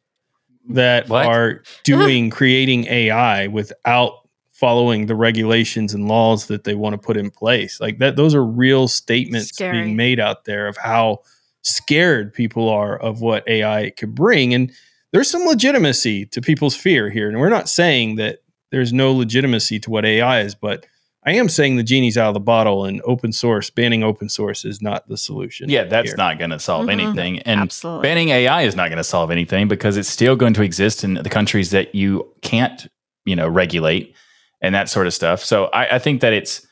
[0.70, 1.26] that What?
[1.26, 4.14] are doing creating AI without
[4.52, 7.80] following the regulations and laws that they want to put in place.
[7.80, 9.82] Like that those are real statements Scary.
[9.84, 11.20] being made out there of how
[11.62, 14.72] scared people are of what AI could bring and
[15.14, 17.30] there's some legitimacy to people's fear here.
[17.30, 18.40] And we're not saying that
[18.72, 20.86] there's no legitimacy to what AI is, but
[21.28, 24.64] I am saying the genie's out of the bottle and open source, banning open source
[24.64, 25.70] is not the solution.
[25.70, 26.16] yeah, that's here.
[26.18, 26.92] not going to solve Mhm.
[26.92, 27.40] anything.
[27.40, 28.04] And Absolutely.
[28.04, 31.16] banning AI is not going to solve anything because it's still going to exist in
[31.16, 32.88] the countries that you can't,
[33.26, 34.16] you know, regulate
[34.62, 35.44] and that sort of stuff.
[35.44, 36.66] So I, I think that it's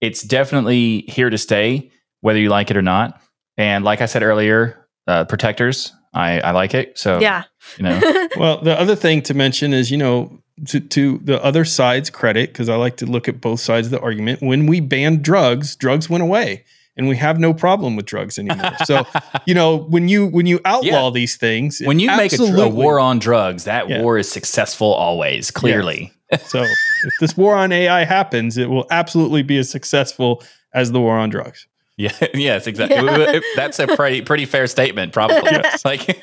[0.00, 1.90] it's definitely here to stay,
[2.22, 3.20] whether you like it or not.
[3.58, 6.98] And like I said earlier, uh, protectors, I, I like it.
[6.98, 7.44] So yeah.
[7.76, 8.00] you know,
[8.38, 12.50] Well, the other thing to mention is, you know, to, to the other side's credit,
[12.52, 14.42] because I like to look at both sides of the argument.
[14.42, 16.64] When we banned drugs, drugs went away,
[16.96, 18.72] and we have no problem with drugs anymore.
[18.84, 19.06] So,
[19.46, 21.10] you know, when you when you outlaw Yeah.
[21.10, 24.02] these things, when you make a, a war on drugs, that Yeah.
[24.02, 25.50] war is successful always.
[25.50, 26.12] Clearly,
[26.46, 30.42] so if this war on AI happens, it will absolutely be as successful
[30.74, 31.66] as the war on drugs.
[31.96, 32.96] yeah, yes, exactly.
[33.04, 33.40] Yeah.
[33.56, 35.52] That's a pretty pretty fair statement, probably.
[35.84, 36.22] like,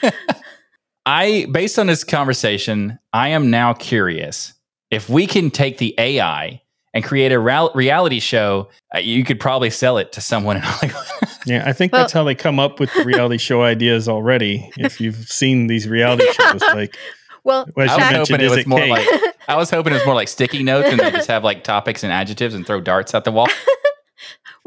[1.07, 4.53] I based on this conversation, I am now curious
[4.91, 6.61] if we can take the AI
[6.93, 8.67] and create a real- reality show.
[8.93, 11.03] Uh, you could probably sell it to someone in Hollywood.
[11.45, 14.69] Yeah, I think Well- that's how they come up with reality show ideas already.
[14.77, 16.97] If you've seen these reality shows, like
[17.45, 18.89] well, as I was Jack- mentioned, hoping it is was it more cake?
[18.89, 21.63] like I was hoping it was more like sticky notes, and they just have like
[21.63, 23.47] topics and adjectives and throw darts at the wall.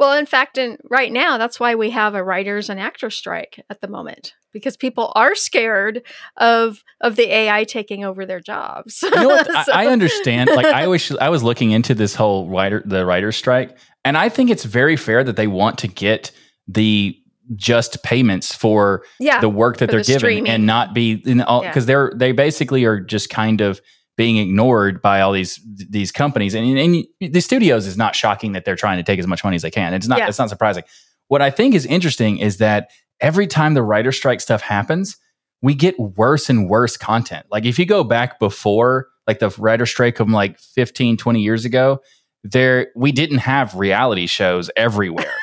[0.01, 3.63] Well, in fact, in, right now, that's why we have a writers and actors strike
[3.71, 6.03] at the moment because people are scared
[6.39, 9.03] of of the AI taking over their jobs.
[9.03, 9.55] you know what?
[9.55, 10.51] I, So- I understand.
[10.53, 14.29] Like I was, I was looking into this whole writer, the writer's strike, and I
[14.31, 16.33] think it's very fair that they want to get
[16.67, 17.17] the
[17.57, 20.49] just payments for yeah, the work that they're the given streaming.
[20.49, 21.71] and not be in all Yeah.
[21.71, 23.81] because they're they basically are just kind of
[24.17, 26.55] being ignored by all these these companies.
[26.55, 29.57] And, and the studios is not shocking that they're trying to take as much money
[29.57, 29.95] as they can.
[29.95, 30.29] It's not Yeah.
[30.29, 30.85] it's not surprising.
[31.29, 32.91] What i think is interesting is that
[33.21, 35.17] every time the writer strike stuff happens
[35.63, 37.45] we get worse and worse content.
[37.51, 41.65] Like if you go back before like the writer strike from like 15 20 years
[41.65, 42.01] ago
[42.43, 45.35] there we didn't have reality shows everywhere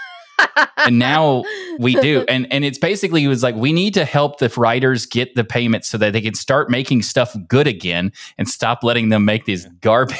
[0.78, 1.44] and now
[1.80, 5.06] we do and and it's basically it was like we need to help the writers
[5.06, 9.10] get the payments so that they can start making stuff good again and stop letting
[9.10, 10.18] them make these garbage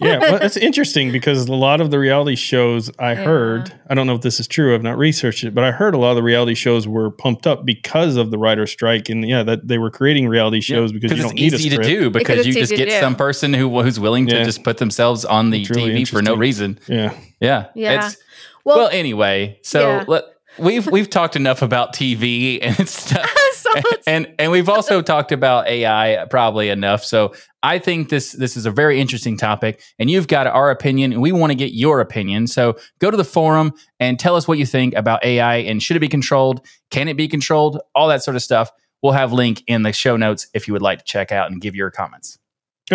[0.00, 3.24] yeah, well, that's interesting because a lot of the reality shows I Yeah.
[3.24, 5.94] heard, I don't know if this is true, I've not researched it, but I heard
[5.94, 9.08] a lot of the reality shows were pumped up because of the writer strike.
[9.08, 11.68] And yeah, that they were creating reality shows because you it's don't need a easy
[11.70, 14.44] to do because you just get some person who who's willing to Yeah.
[14.44, 17.12] just put themselves on the really TV for no reason Yeah.
[17.40, 17.92] yeah Yeah.
[17.94, 18.16] It's-
[18.64, 20.04] well, well, anyway so Yeah.
[20.06, 20.24] let,
[20.58, 23.70] we've we've talked enough about TV and stuff so
[24.06, 27.04] and and we've also talked about AI probably enough.
[27.04, 27.32] So
[27.62, 31.22] I think this this is a very interesting topic, and you've got our opinion, and
[31.22, 32.48] we want to get your opinion.
[32.48, 35.96] So go to the forum and tell us what you think about AI and should
[35.96, 36.66] it be controlled?
[36.90, 37.80] Can it be controlled?
[37.94, 38.70] All that sort of stuff.
[39.00, 41.60] We'll have link in the show notes if you would like to check out and
[41.60, 42.38] give your comments.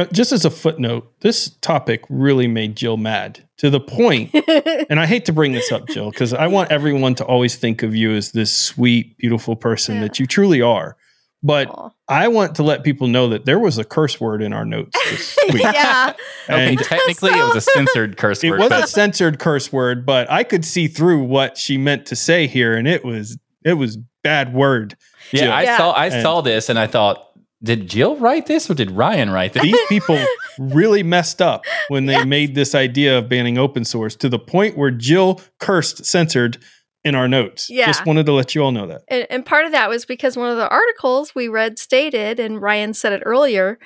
[0.06, 4.32] Just as a footnote, this topic really made Jill mad to the point,
[4.90, 7.84] and I hate to bring this up, Jill, because I want everyone to always think
[7.84, 10.02] of you as this sweet, beautiful person Yeah.
[10.02, 10.96] that you truly are.
[11.44, 11.90] But Aw.
[12.10, 14.98] I want to let people know that there was a curse word in our notes
[15.10, 15.62] this week.
[15.64, 16.14] yeah.
[16.50, 18.60] Okay, And technically it was a censored curse it word.
[18.60, 22.06] It was but a censored curse word, but I could see through what she meant
[22.08, 24.96] to say here, and it was it was bad word.
[25.32, 25.78] yeah, I Yeah.
[25.78, 27.27] saw I And- saw this and I thought,
[27.64, 29.64] did Jill write this or did Ryan write this?
[29.64, 30.24] These people
[30.60, 34.78] really messed up when they made this idea of banning open source to the point
[34.78, 36.58] where Jill cursed censored
[37.04, 37.70] in our notes.
[37.70, 37.88] Yeah.
[37.88, 39.02] Just wanted to let you all know that.
[39.08, 42.62] And, and part of that was because one of the articles we read stated, and
[42.62, 43.80] Ryan said it earlier,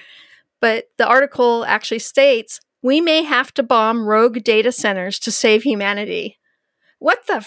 [0.60, 5.64] but the article actually states we may have to bomb rogue data centers to save
[5.64, 6.40] humanity.
[7.00, 7.46] What the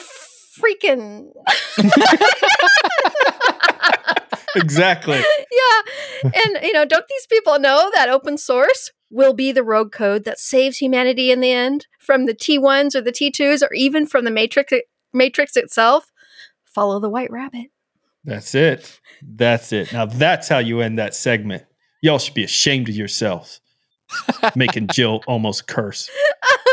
[0.59, 1.33] freaking.
[4.57, 5.17] Exactly.
[5.19, 6.23] yeah.
[6.25, 10.25] And, you know, don't these people know that open source will be the rogue code
[10.25, 14.25] that saves humanity in the end from the T1s or the T2s or even from
[14.25, 14.73] the Matrix,
[15.13, 16.11] Matrix itself?
[16.65, 17.67] Follow the white rabbit.
[18.25, 19.01] That's it.
[19.23, 19.93] That's it.
[19.93, 21.65] Now that's how you end that segment.
[22.01, 23.61] Y'all should be ashamed of yourselves.
[24.57, 26.11] Making Jill almost curse.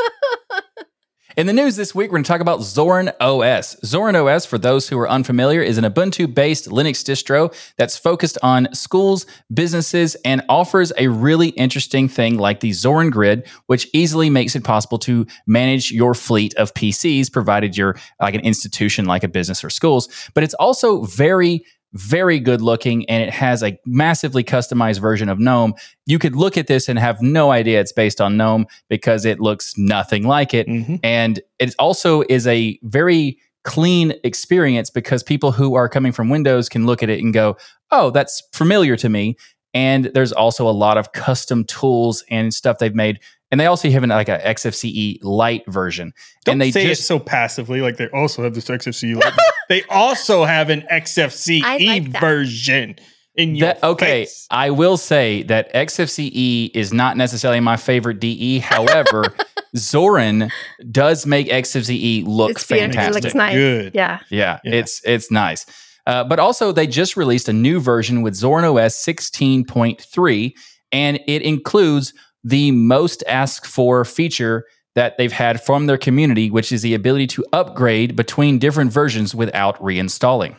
[1.38, 3.77] In the news this week, we're going to talk about Zorin OS.
[3.86, 8.38] Zorin OS, for those who are unfamiliar, is an Ubuntu based Linux distro that's focused
[8.43, 14.29] on schools, businesses, and offers a really interesting thing like the Zorin Grid, which easily
[14.29, 19.23] makes it possible to manage your fleet of PCs, provided you're like an institution like
[19.23, 20.09] a business or schools.
[20.34, 21.63] But it's also very
[21.94, 25.74] very good looking and it has a massively customized version of GNOME.
[26.06, 29.39] You could look at this and have no idea it's based on GNOME because it
[29.39, 30.68] looks nothing like it.
[30.68, 31.00] Mhm.
[31.04, 36.70] And it also is a very clean experience because people who are coming from Windows
[36.70, 37.58] can look at it and go,
[37.92, 39.36] oh, that's familiar to me.
[39.74, 43.20] And there's also a lot of custom tools and stuff they've made.
[43.52, 46.14] And they also have an, like a XFCE light version.
[46.45, 49.16] Don't and they say just it so passively, like they also have this XFCE.
[49.22, 49.34] like-
[49.70, 52.95] they also have an XFCE like version
[53.36, 54.47] in your That, okay, face.
[54.52, 58.60] I will say that XFCE is not necessarily my favorite DE.
[58.60, 59.24] However,
[59.76, 60.49] Zorin
[60.91, 62.89] does make XFCE look It's beautiful.
[62.91, 63.24] It fantastic.
[63.24, 63.54] looks nice.
[63.56, 63.95] Good.
[63.95, 64.20] Yeah.
[64.30, 64.76] Yeah, Yeah.
[64.76, 65.66] it's it's nice.
[66.08, 70.54] Uh, but also, they just released a new version with Zorin OS 16.3,
[70.91, 72.14] and it includes
[72.44, 74.66] the most asked for feature
[74.96, 79.34] that they've had from their community, which is the ability to upgrade between different versions
[79.34, 80.56] without reinstalling.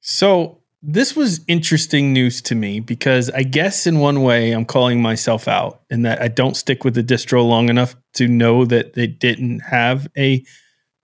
[0.00, 5.02] So this was interesting news to me because I guess in one way I'm calling
[5.02, 8.94] myself out in that I don't stick with the distro long enough to know that
[8.94, 10.44] they didn't have a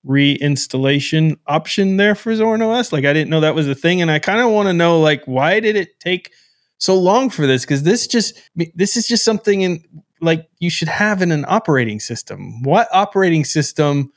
[0.07, 2.93] reinstallation option there for Zorin OS.
[2.93, 5.01] Like I didn't know that was a thing, and I kind of want to know
[5.01, 6.31] like why did it take
[6.83, 7.63] so long for this?
[7.63, 8.41] Because this just
[8.75, 9.85] this is just something in
[10.21, 12.63] like you should have in an operating system.
[12.63, 14.13] What operating system?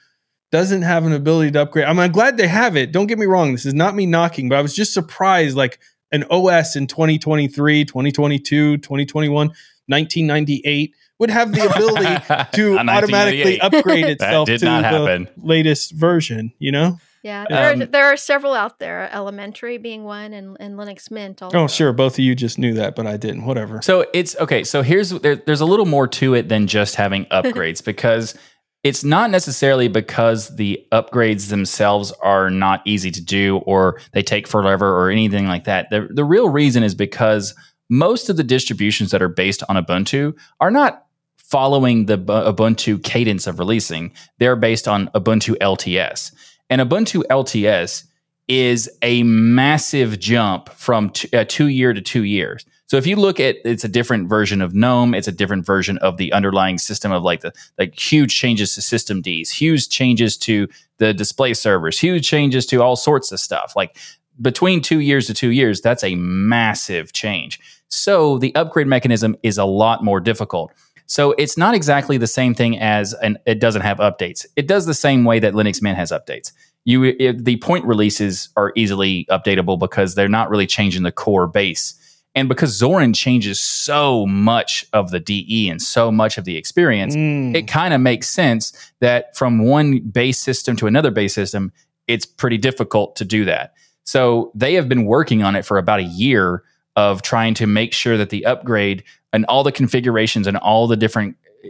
[0.52, 1.84] doesn't have an ability to upgrade.
[1.84, 2.94] I mean, I'm glad they have it.
[2.94, 3.52] Don't get me wrong.
[3.52, 5.80] This is not me knocking, but I was just surprised like
[6.14, 12.06] an OS in 2023, 2022, 2021, 1998 would have the ability
[12.54, 13.60] to automatically 1998.
[13.62, 17.00] upgrade itself to the latest version, you know?
[17.26, 17.46] Yeah.
[17.50, 21.42] There, Um, are, there are several out there, Elementary being one and, and Linux Mint.
[21.42, 21.58] Also.
[21.58, 21.92] Oh, sure.
[21.92, 23.46] Both of you just knew that, but I didn't.
[23.46, 23.82] Whatever.
[23.82, 24.64] So it's okay.
[24.64, 28.36] So here's there, there's a little more to it than just having upgrades because
[28.84, 34.48] it's not necessarily because the upgrades themselves are not easy to do or they take
[34.48, 35.90] forever or anything like that.
[35.90, 37.56] The, the real reason is because
[37.90, 41.06] most of the distributions that are based on Ubuntu are not
[41.38, 44.14] following the Bu- Ubuntu cadence of releasing.
[44.38, 46.32] They're based on Ubuntu LTS.
[46.70, 48.04] And Ubuntu LTS
[48.48, 52.66] is a massive jump from uh, two year to two years.
[52.88, 55.98] So if you look at it's a different version of GNOME, it's a different version
[56.00, 60.38] of the underlying system of like the like huge changes to system Ds, huge changes
[60.38, 63.74] to the display servers, huge changes to all sorts of stuff.
[63.76, 63.98] Like
[64.40, 67.60] between two years to two years, that's a massive change.
[67.88, 70.72] So the upgrade mechanism is a lot more difficult.
[71.08, 74.46] So it's not exactly the same thing as and it doesn't have updates.
[74.56, 76.52] It does the same way that Linux Mint has updates.
[76.84, 81.48] You it, the point releases are easily updatable because they're not really changing the core
[81.48, 81.94] base.
[82.38, 87.16] And because Zorin changes so much of the DE and so much of the experience,
[87.16, 87.56] Mm.
[87.56, 91.72] it kind of makes sense that from one base system to another base system,
[92.08, 93.74] it's pretty difficult to do that.
[94.04, 96.64] So they have been working on it for about a year
[96.98, 99.04] of trying to make sure that the upgrade
[99.36, 101.68] and all the configurations and all the different uh,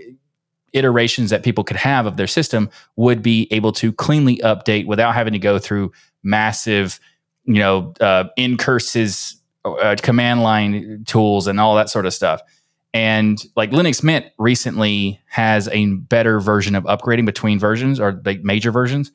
[0.72, 5.13] iterations that people could have of their system would be able to cleanly update without
[5.13, 5.91] having to go through
[6.24, 6.99] massive,
[7.45, 9.36] you know, uh, ncurses,
[9.66, 12.41] uh, command line tools, and all that sort of stuff.
[12.93, 18.43] And like Linux Mint recently has a better version of upgrading between versions or like
[18.43, 19.11] major versions.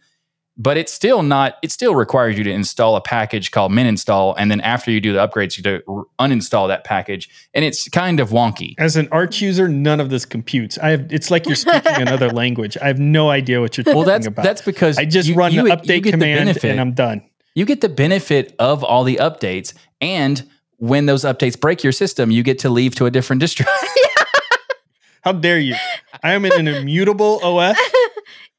[0.57, 1.57] But it's still not.
[1.63, 5.01] It still requires you to install a package called min install, and then after you
[5.01, 8.75] do the upgrades, you r- uninstall that package, and it's kind of wonky.
[8.79, 10.77] As an Arch user, none of this computes.
[10.79, 11.13] I have.
[11.13, 12.77] It's like you're speaking another language.
[12.83, 14.43] I have no idea what you're talking that's about.
[14.45, 16.71] that's because I just you- run you- the update get command benefit.
[16.71, 17.23] and I'm done.
[17.55, 20.47] you get the benefit of all the updates and
[20.77, 23.67] when those updates break your system you get to leave to a different distro
[25.23, 25.75] How dare you?
[26.23, 27.77] I am in an immutable OS.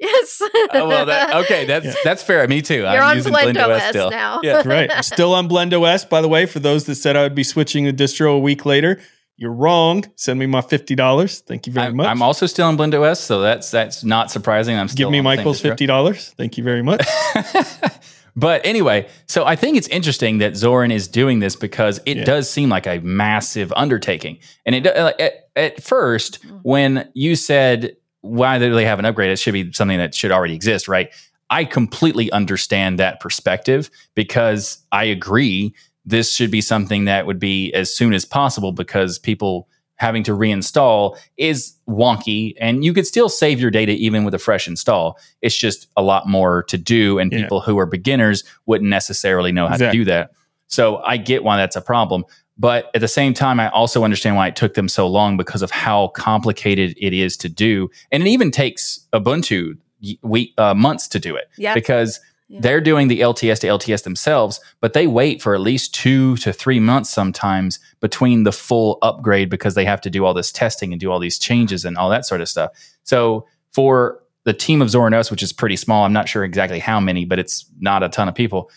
[0.01, 0.41] yes.
[0.73, 1.93] Oh, well that, okay that's Yeah.
[2.03, 4.39] that's fair me too You're i'm on using Blend blend OS os still now.
[4.43, 4.89] yeah Right.
[4.91, 6.45] I'm still on Blend OS, by the way.
[6.45, 8.99] For those that said I would be switching the distro a week later,
[9.37, 10.03] you're wrong.
[10.15, 11.39] Send me my fifty dollars.
[11.39, 12.07] Thank you very I'm, much.
[12.07, 15.19] I'm also still on blend os so that's that's not surprising i'm still Give me
[15.19, 15.69] on the same Michael's distro.
[15.69, 16.33] fifty dollars.
[16.37, 17.05] Thank you very much.
[18.35, 22.23] but anyway, so I think it's interesting that Zorin is doing this because it Yeah.
[22.23, 24.39] does seem like a massive undertaking.
[24.65, 26.59] And it like, at, at first, Mm.
[26.63, 30.31] when you said why do they have an upgrade, it should be something that should
[30.31, 31.11] already exist, right?
[31.49, 35.73] I completely understand that perspective because I agree
[36.05, 40.31] this should be something that would be as soon as possible because people having to
[40.31, 45.19] reinstall is wonky and you could still save your data even with a fresh install.
[45.43, 47.41] It's just a lot more to do and Yeah.
[47.43, 49.99] people who are beginners wouldn't necessarily know how Exactly.
[49.99, 50.31] to do that.
[50.67, 52.23] So I get why that's a problem.
[52.57, 55.61] But at the same time, I also understand why it took them so long because
[55.61, 57.89] of how complicated it is to do.
[58.11, 59.77] And it even takes Ubuntu
[60.21, 61.73] week, uh, months to do it Yeah.
[61.73, 62.59] because Yeah.
[62.61, 66.51] they're doing the LTS to LTS themselves, but they wait for at least two to
[66.51, 70.91] three months sometimes between the full upgrade because they have to do all this testing
[70.91, 72.71] and do all these changes and all that sort of stuff.
[73.03, 76.79] So for the team of Zorin OS, which is pretty small, I'm not sure exactly
[76.79, 78.69] how many, but it's not a ton of people.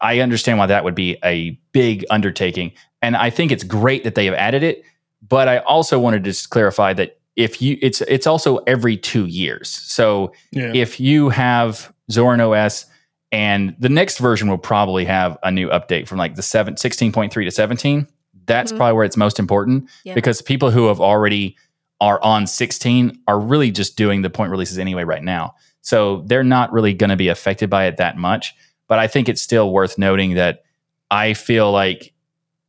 [0.00, 2.72] I understand why that would be a big undertaking.
[3.02, 4.82] And I think it's great that they have added it.
[5.26, 9.26] But I also wanted to just clarify that if you it's it's also every two
[9.26, 9.68] years.
[9.68, 10.72] So Yeah.
[10.74, 12.86] if you have Zorin OS
[13.32, 17.44] and the next version will probably have a new update from like the 7 16.3
[17.44, 18.06] to 17,
[18.46, 18.76] that's Mhm.
[18.76, 20.14] probably where it's most important Yeah.
[20.14, 21.56] because people who have already
[22.00, 25.54] are on 16 are really just doing the point releases anyway right now.
[25.82, 28.54] So they're not really going to be affected by it that much,
[28.88, 30.64] but I think it's still worth noting that
[31.10, 32.12] I feel like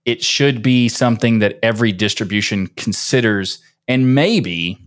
[0.05, 4.77] it should be something that every distribution considers and maybe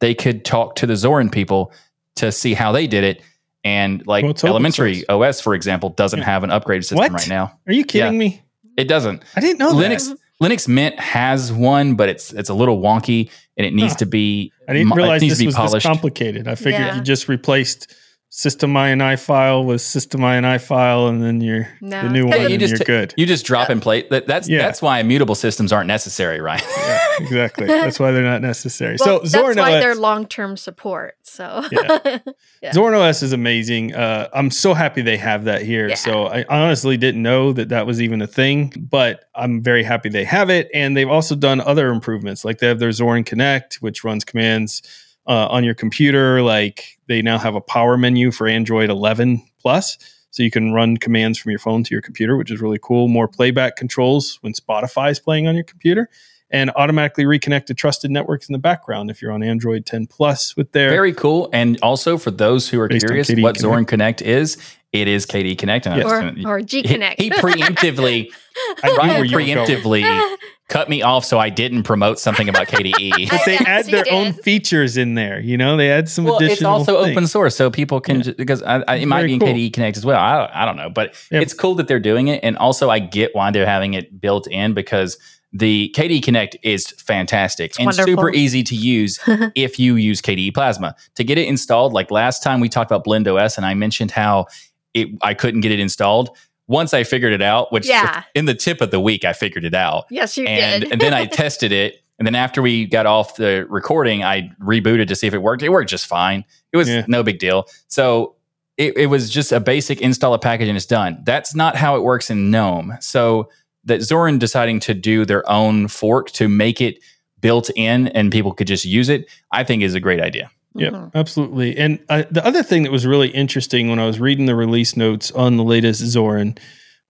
[0.00, 1.72] they could talk to the Zorin people
[2.16, 3.22] to see how they did it.
[3.62, 5.04] And like Well, elementary source.
[5.08, 6.24] OS, for example, doesn't Yeah.
[6.26, 7.12] have an upgrade system What?
[7.12, 7.58] right now.
[7.66, 8.40] Are you kidding me?
[8.78, 9.22] It doesn't.
[9.36, 10.18] I didn't know Linux that.
[10.42, 13.28] Linux Mint has one, but it's it's a little wonky
[13.58, 13.98] and it needs Huh.
[13.98, 14.52] to be.
[14.66, 16.48] I didn't mo- it realize needs this to be was this complicated.
[16.48, 16.94] I figured Yeah.
[16.96, 17.94] you just replaced
[18.40, 22.02] system ini file with system ini file, and then you're No.
[22.04, 23.12] the new Yeah, one, you and just you're good.
[23.16, 24.06] You just drop and play.
[24.08, 24.62] That, that's Yeah.
[24.62, 26.62] that's why immutable systems aren't necessary, right?
[26.88, 27.66] yeah, exactly.
[27.66, 28.96] That's why they're not necessary.
[28.98, 31.16] Well, so that's Zorin why OS, they're long-term support.
[31.22, 32.18] So Yeah.
[32.62, 32.72] Yeah.
[32.72, 33.94] Zorin OS is amazing.
[33.94, 35.88] Uh, I'm so happy they have that here.
[35.88, 35.94] Yeah.
[35.94, 40.10] So I honestly didn't know that that was even a thing, but I'm very happy
[40.10, 40.68] they have it.
[40.74, 44.82] And they've also done other improvements, like they have their Zorin Connect, which runs commands
[45.26, 46.42] uh, on your computer.
[46.42, 49.98] Like they now have a power menu for Android 11 plus.
[50.32, 53.08] So you can run commands from your phone to your computer, which is really cool.
[53.08, 56.08] More playback controls when Spotify is playing on your computer,
[56.52, 60.56] and automatically reconnect to trusted networks in the background if you're on Android 10 plus
[60.56, 61.48] with their Very cool.
[61.52, 63.58] And also for those who are curious what Connect.
[63.60, 64.56] Zorin Connect is,
[64.92, 65.86] it is KDE Connect.
[65.86, 66.44] And Yes.
[66.44, 67.20] or, or G Connect.
[67.20, 68.32] he preemptively
[68.84, 69.66] I knew Ryan where you were going.
[69.66, 70.36] preemptively
[70.70, 73.28] cut me off so I didn't promote something about KDE.
[73.30, 75.38] but they add their own features in there.
[75.40, 76.80] You know, they add some well, additional.
[76.80, 77.16] it's also things.
[77.16, 78.22] open source, so people can Yeah.
[78.22, 79.48] ju- because I, I, it might Very be in cool.
[79.48, 80.18] KDE Connect as well.
[80.18, 81.40] I don't, I don't know, but Yeah.
[81.40, 84.46] it's cool that they're doing it, and also I get why they're having it built
[84.46, 85.18] in because
[85.52, 88.12] the KDE Connect is fantastic and wonderful.
[88.12, 89.18] super easy to use
[89.56, 91.92] if you use KDE Plasma to get it installed.
[91.92, 94.46] Like last time we talked about Blend OS, and I mentioned how
[94.94, 96.30] it I couldn't get it installed.
[96.70, 98.22] Once I figured it out, which Yeah.
[98.34, 100.92] in the tip of the week I figured it out yes, you and did.
[100.92, 101.96] and then I tested it.
[102.18, 105.62] And then after we got off the recording, I rebooted to see if it worked.
[105.64, 106.44] It worked just fine.
[106.72, 107.04] It was Yeah.
[107.08, 107.66] no big deal.
[107.88, 108.36] So
[108.76, 111.18] it, it was just a basic install a package and it's done.
[111.24, 112.94] That's not how it works in GNOME.
[113.00, 113.48] So
[113.84, 116.98] that Zorin deciding to do their own fork to make it
[117.40, 120.50] built in and people could just use it, I think is a great idea.
[120.76, 121.10] Yep, Mhm.
[121.14, 121.76] absolutely.
[121.76, 124.96] And uh, the other thing that was really interesting when I was reading the release
[124.96, 126.58] notes on the latest Zorin,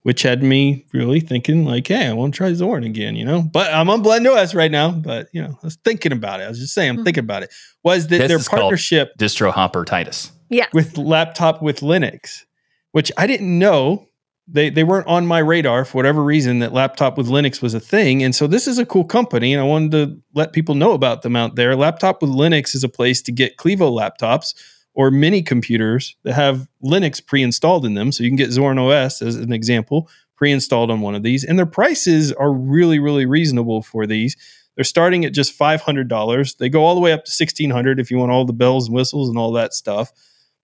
[0.03, 3.43] which had me really thinking like, "Hey, I want to try Zorin again," you know.
[3.43, 4.91] But I'm on Blend OS right now.
[4.93, 6.45] But you know, I was thinking about it.
[6.45, 7.05] I was just saying, I'm Mhm.
[7.05, 7.51] thinking about it.
[7.85, 10.33] Was that This their is partnership Distro Hopper Titus.
[10.49, 12.45] yeah, with laptop with Linux,
[12.93, 14.07] which I didn't know.
[14.53, 17.79] They, they weren't on my radar for whatever reason that laptop with Linux was a
[17.81, 18.23] thing.
[18.25, 21.23] And so this is a cool company, and I wanted to let people know about
[21.23, 21.77] them out there.
[21.77, 24.55] Laptop with Linux is a place to get Clevo laptops
[24.95, 28.11] or mini computers that have Linux pre-installed in them.
[28.11, 31.59] So you can get Zorin OS as an example pre-installed on one of these, and
[31.59, 34.37] their prices are really, really reasonable for these.
[34.75, 36.55] They're starting at just five hundred dollars.
[36.55, 38.87] They go all the way up to sixteen hundred if you want all the bells
[38.87, 40.11] and whistles and all that stuff.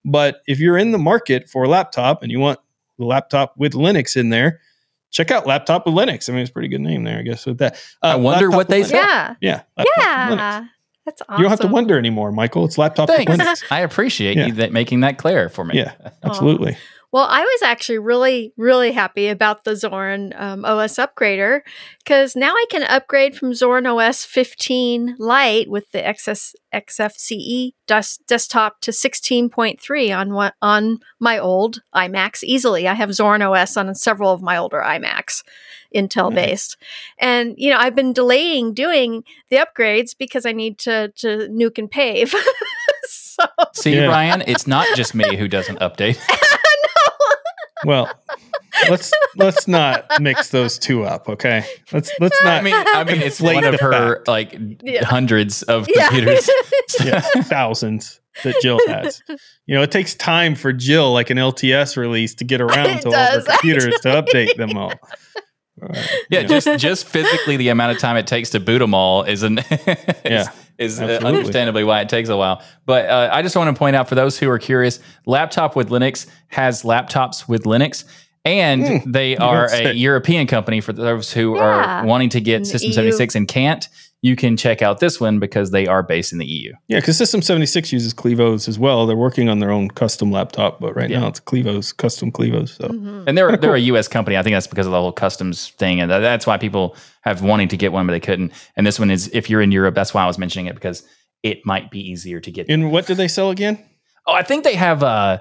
[0.05, 2.59] But if you're in the market for a laptop and you want
[2.99, 4.61] laptop with Linux in there,
[5.11, 6.28] check out Laptop with Linux.
[6.28, 7.47] I mean, it's a pretty good name there, I guess.
[7.47, 8.97] With that, uh, I wonder what they with say.
[8.97, 9.34] Yeah.
[9.40, 10.38] Yeah, Laptop with Linux.
[10.38, 10.64] Yeah.
[11.07, 11.34] That's awesome.
[11.36, 12.64] You don't have to wonder anymore, Michael.
[12.64, 13.30] It's Laptop Thanks.
[13.30, 13.62] with Linux.
[13.70, 14.47] I appreciate Yeah.
[14.47, 15.76] you that making that clear for me.
[15.76, 15.92] Yeah,
[16.24, 16.76] absolutely.
[17.17, 21.62] Well, I was actually really, really happy about the Zorin um, OS upgrader
[22.05, 28.23] because now I can upgrade from Zorin OS 15 Lite with the XS, XFCE des-
[28.29, 32.87] desktop to 16.3 on what on my old iMacs easily.
[32.87, 35.43] I have Zorin OS on several of my older iMacs,
[35.95, 36.77] Intel based,
[37.19, 41.79] and you know I've been delaying doing the upgrades because I need to to nuke
[41.79, 42.35] and pave.
[43.05, 44.09] so See, Yeah.
[44.09, 46.21] Ryan, it's not just me who doesn't update.
[47.85, 48.11] Well,
[48.89, 51.64] let's let's not mix those two up, okay?
[51.93, 54.29] Let's let's not I mean, I mean, it's one of her fact.
[54.29, 55.05] like Yeah.
[55.05, 56.09] hundreds of yeah.
[56.09, 56.49] computers.
[57.05, 59.22] yeah, thousands that Jill has.
[59.66, 63.03] You know, it takes time for Jill, like an LTS release, to get around It
[63.03, 64.93] to all of her does, computers to update them all.
[65.83, 66.59] All right, Yeah, you know.
[66.61, 69.61] just just physically the amount of time it takes to boot them all is an
[70.24, 70.49] Yeah,
[70.79, 71.39] is uh, absolutely.
[71.39, 72.62] understandably why it takes a while.
[72.85, 75.89] But uh, I just want to point out for those who are curious, laptop with
[75.89, 78.05] Linux has laptops with Linux.
[78.45, 79.93] And Hmm, they are a.
[79.93, 81.62] European company for those who Yeah.
[82.03, 83.89] are wanting to get System 76 and can't.
[84.27, 86.72] You can check out this one because they are based in the EU.
[86.89, 89.07] yeah, because System seventy six uses Clevos as well.
[89.07, 91.20] They're working on their own custom laptop, but right Yeah.
[91.20, 92.70] now it's Clevos, custom Clevos.
[92.77, 93.24] So Mhm.
[93.27, 93.74] And they're Kinda they're cool.
[93.77, 94.09] a U.S.
[94.09, 94.37] company.
[94.37, 97.68] I think that's because of the whole customs thing, and that's why people have wanting
[97.68, 98.53] to get one, but they couldn't.
[98.77, 99.95] And this one is if you're in Europe.
[99.95, 101.03] That's why I was mentioning it because
[101.43, 102.68] it might be easier to get.
[102.68, 103.79] and what do they sell again?
[104.27, 105.39] oh, I think they have uh,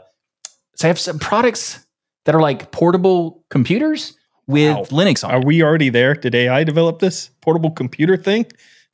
[0.82, 1.80] they have some products
[2.26, 4.14] that are like portable computers
[4.48, 4.84] with Wow.
[5.04, 5.32] Linux on.
[5.32, 5.46] Are it.
[5.46, 6.14] we already there?
[6.14, 8.46] Did AI develop this portable computer thing?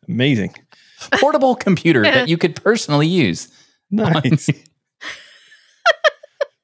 [0.08, 0.56] Amazing.
[1.20, 3.48] portable computer that you could personally use.
[3.94, 4.50] Nice.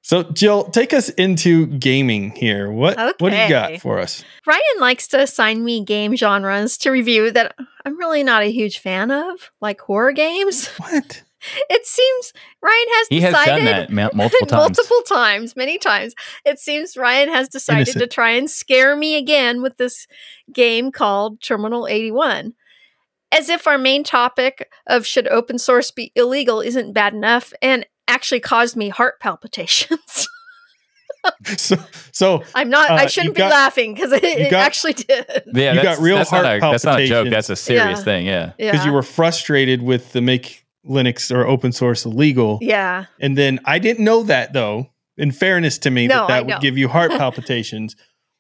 [0.02, 2.72] so Jill, take us into gaming here.
[2.72, 4.24] What what do you got for us?
[4.46, 8.80] Ryan likes to assign me game genres to review that I'm really not a huge
[8.80, 10.68] fan of, like horror games.
[10.80, 11.24] What?
[11.70, 12.34] It seems
[12.64, 14.60] Ryan has He has decided done that ma- multiple times.
[14.78, 16.16] multiple times, many times.
[16.46, 20.08] It seems Ryan has decided to try and scare me again with this
[20.52, 22.54] game called Terminal 81.
[23.32, 27.86] As if our main topic of should open source be illegal isn't bad enough and
[28.08, 30.28] actually caused me heart palpitations.
[31.58, 31.76] So
[32.14, 35.26] so I'm not, Uh, I shouldn't got- be laughing because it, it got- actually did.
[35.54, 37.30] Yeah, You that's, got real that's heart not a, That's not a joke.
[37.30, 38.04] That's a serious Yeah.
[38.06, 38.26] thing.
[38.26, 38.52] Yeah.
[38.58, 38.72] Yeah.
[38.72, 42.60] because you were frustrated with the make Linux or open source illegal.
[42.62, 43.06] yeah.
[43.20, 44.90] And then I didn't know that though.
[45.18, 46.56] In fairness to me, No, that I that know.
[46.56, 47.98] would give you heart palpitations.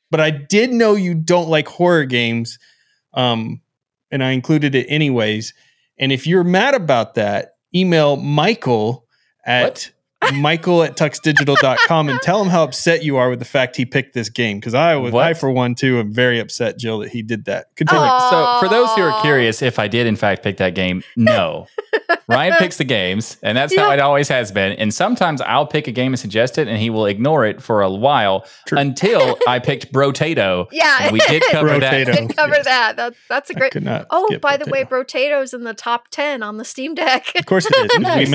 [0.09, 2.57] But I did know you don't like horror games.
[3.13, 3.59] Um,
[4.11, 5.53] and I included it anyways.
[5.97, 9.05] And if you're mad about that, email Michael
[9.45, 9.91] at
[10.33, 14.13] Michael at tuxdigital.com and tell him how upset you are with the fact he picked
[14.13, 14.59] this game.
[14.59, 15.23] Because I was What?
[15.25, 17.67] I for one too am very upset, Jill, that he did that.
[17.75, 18.01] Continue.
[18.03, 18.59] Oh.
[18.61, 21.67] So, for those who are curious, if I did in fact pick that game, no.
[22.29, 24.73] Ryan picks the games, and that's how it always has been.
[24.73, 27.81] And sometimes I'll pick a game and suggest it, and he will ignore it for
[27.81, 28.77] a while True.
[28.79, 30.67] until I picked Brotato.
[30.77, 30.97] Yeah.
[31.01, 31.79] And we did cover Brotato.
[32.05, 32.05] that.
[32.27, 32.65] did cover yes.
[32.65, 32.95] that.
[32.97, 33.13] that.
[33.29, 33.71] That's a great.
[33.71, 34.89] could not Oh, skip by the way, Potato.
[35.39, 37.31] Brotato's in the top 10 on the Steam Deck.
[37.37, 37.87] Of course it is.
[37.87, 38.31] 'cause We mentioned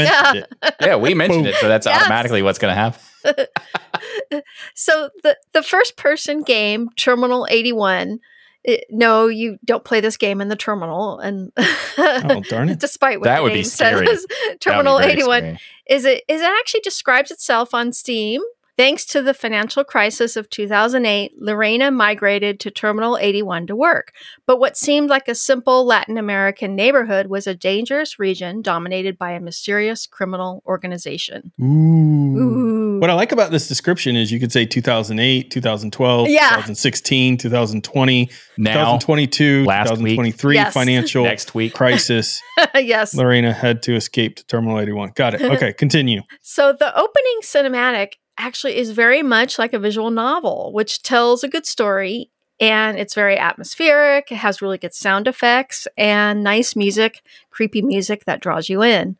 [0.63, 0.69] Yeah.
[0.69, 0.75] it.
[0.81, 2.01] Yeah, we mentioned it, so that's Yes.
[2.03, 3.01] automatically what's going to happen.
[4.75, 8.21] so the the first person game, Terminal 81.
[8.65, 11.53] it- no, you don't play this game in the terminal, and
[11.99, 12.79] Oh, darn it.
[12.81, 14.07] despite what That would be scary.
[14.07, 15.59] says, That would be Terminal 81 scary.
[15.89, 18.41] is it is it actually describes itself on Steam.
[18.79, 24.13] Thanks to the financial crisis of 2008, Lorena migrated to Terminal 81 to work.
[24.47, 29.33] But what seemed like a simple Latin American neighborhood was a dangerous region dominated by
[29.33, 31.53] a mysterious criminal organization.
[31.61, 32.39] Ooh.
[32.39, 32.82] Ooh.
[33.03, 36.51] What I like about this description is you could say 2008, 2012, Yeah.
[36.51, 40.15] 2016, 2020, Now, 2022, last week.
[40.15, 40.73] 2023 Yes.
[40.73, 41.75] financial next week.
[41.75, 42.41] crisis.
[42.77, 43.13] yes.
[43.13, 45.11] Lorena had to escape to Terminal 81.
[45.17, 45.41] Got it.
[45.53, 46.23] Okay, continue.
[46.43, 51.49] So the opening cinematic actually is very much like a visual novel, which tells a
[51.49, 52.31] good story
[52.61, 54.31] and it's very atmospheric.
[54.31, 59.17] It has really good sound effects and nice music, creepy music that draws you in.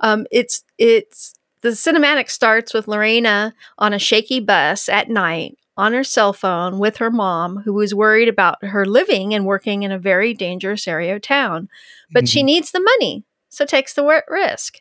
[0.00, 1.32] Um, it's it's
[1.62, 6.78] the cinematic starts with Lorena on a shaky bus at night on her cell phone
[6.78, 10.88] with her mom, who is worried about her living and working in a very dangerous
[10.88, 11.68] area of town.
[12.10, 12.46] But she mm-hmm.
[12.46, 14.78] needs the money, so takes the risk.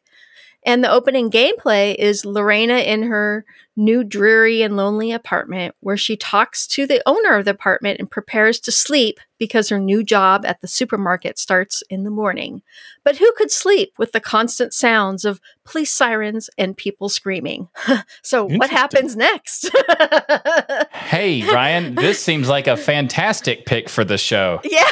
[0.66, 3.46] And the opening gameplay is Lorena in her
[3.76, 8.10] new dreary and lonely apartment where she talks to the owner of the apartment and
[8.10, 12.62] prepares to sleep because her new job at the supermarket starts in the morning.
[13.04, 17.68] But who could sleep with the constant sounds of police sirens and people screaming?
[18.24, 19.70] so, what happens next?
[21.06, 24.60] Hey, Ryan, this seems like a fantastic pick for the show.
[24.64, 24.90] yeah.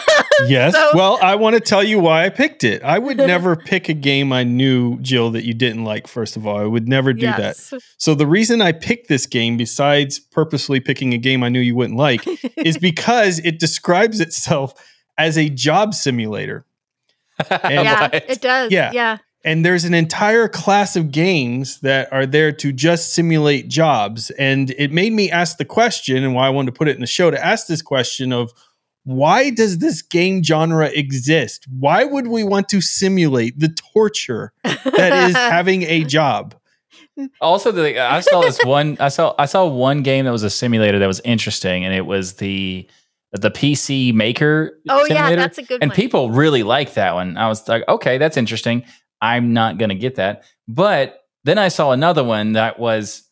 [0.48, 0.74] Yes.
[0.74, 2.84] So- well, I want to tell you why I picked it.
[2.84, 6.46] I would never pick a game I knew, Jill, that you didn't like, first of
[6.46, 6.58] all.
[6.58, 7.58] I would never do that.
[7.98, 11.76] So the reason I picked this game, besides purposely picking a game I knew you
[11.76, 12.22] wouldn't like,
[12.58, 14.74] is because it describes itself
[15.18, 16.66] as a job simulator.
[17.50, 18.14] And- yeah, What?
[18.30, 18.72] it does.
[18.72, 18.92] Yeah.
[18.94, 19.18] Yeah.
[19.46, 24.30] And there's an entire class of games that are there to just simulate jobs.
[24.32, 27.02] And it made me ask the question, and why I wanted to put it in
[27.02, 28.54] the show to ask this question of
[29.04, 31.66] why does this game genre exist?
[31.78, 36.56] Why would we want to simulate the torture that is having a job?
[37.42, 38.96] Also, the I saw this one.
[39.02, 42.06] I saw I saw one game that was a simulator that was interesting, and it
[42.06, 42.88] was the
[43.34, 44.80] the PC Maker.
[44.90, 45.36] oh, yeah.
[45.36, 45.82] That's a good one.
[45.82, 45.96] and one.
[45.96, 47.36] people really like that one.
[47.36, 48.86] I was like, okay, that's interesting.
[49.22, 50.44] I'm not gonna get that.
[50.68, 53.24] But then I saw another one that was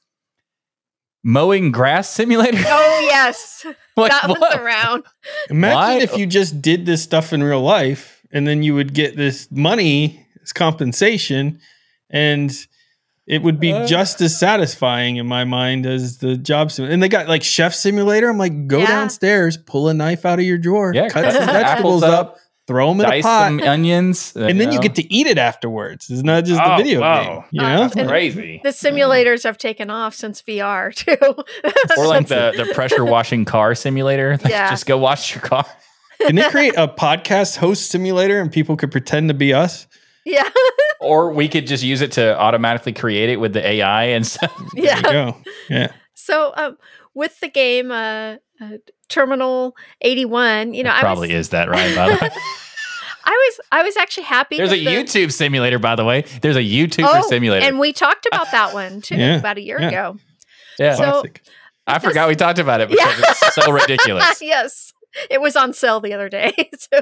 [1.24, 2.64] mowing grass simulator.
[2.66, 3.66] oh, yes.
[3.98, 4.58] Like, that was what?
[4.58, 5.04] around.
[5.50, 6.00] Imagine Why?
[6.00, 9.50] if you just did this stuff in real life and then you would get this
[9.52, 11.60] money as compensation
[12.10, 12.52] and
[13.32, 13.88] it would be Uh.
[13.88, 16.86] just as satisfying in my mind as the job sim.
[16.86, 18.30] And they got like chef simulator.
[18.30, 18.88] I'm like, go Yeah.
[18.88, 22.14] downstairs, pull a knife out of your drawer, Yeah, cut cut some some vegetables up,
[22.14, 25.38] up, throw them in a pot, some onions, and then you get to eat it
[25.38, 26.10] afterwards.
[26.10, 27.24] It's not just the Oh, video wow.
[27.24, 27.44] game.
[27.52, 27.92] You Uh, know?
[27.98, 28.62] and- crazy.
[28.64, 31.18] The simulators have taken off since VR, too.
[31.98, 34.38] Or like the, the pressure washing car simulator.
[34.44, 34.70] Like, Yeah.
[34.70, 35.66] Just go wash your car.
[36.26, 39.88] Can they create a podcast host simulator and people could pretend to be us?
[40.26, 40.48] Yeah.
[41.02, 44.56] Or we could just use it to automatically create it with the AI and stuff.
[44.76, 44.98] There Yeah.
[44.98, 45.38] you go.
[45.68, 45.92] Yeah.
[46.14, 46.78] So, um,
[47.16, 48.78] with the game uh, uh,
[49.10, 52.30] Terminal 81, you know, I Probably was, is that right, by the way.
[53.24, 54.58] I was I was actually happy.
[54.58, 56.24] There's a the- YouTube simulator, by the way.
[56.42, 57.66] There's a YouTuber Oh, simulator.
[57.66, 59.88] and we talked about that one too Yeah, about a year yeah.
[59.88, 60.18] ago.
[60.80, 60.96] yeah.
[60.96, 61.42] So- Classic.
[61.88, 63.26] I forgot we talked about it because Yeah.
[63.32, 64.40] it's so ridiculous.
[64.42, 64.91] yes,
[65.30, 66.54] it was on sale the other day.
[66.78, 67.00] so,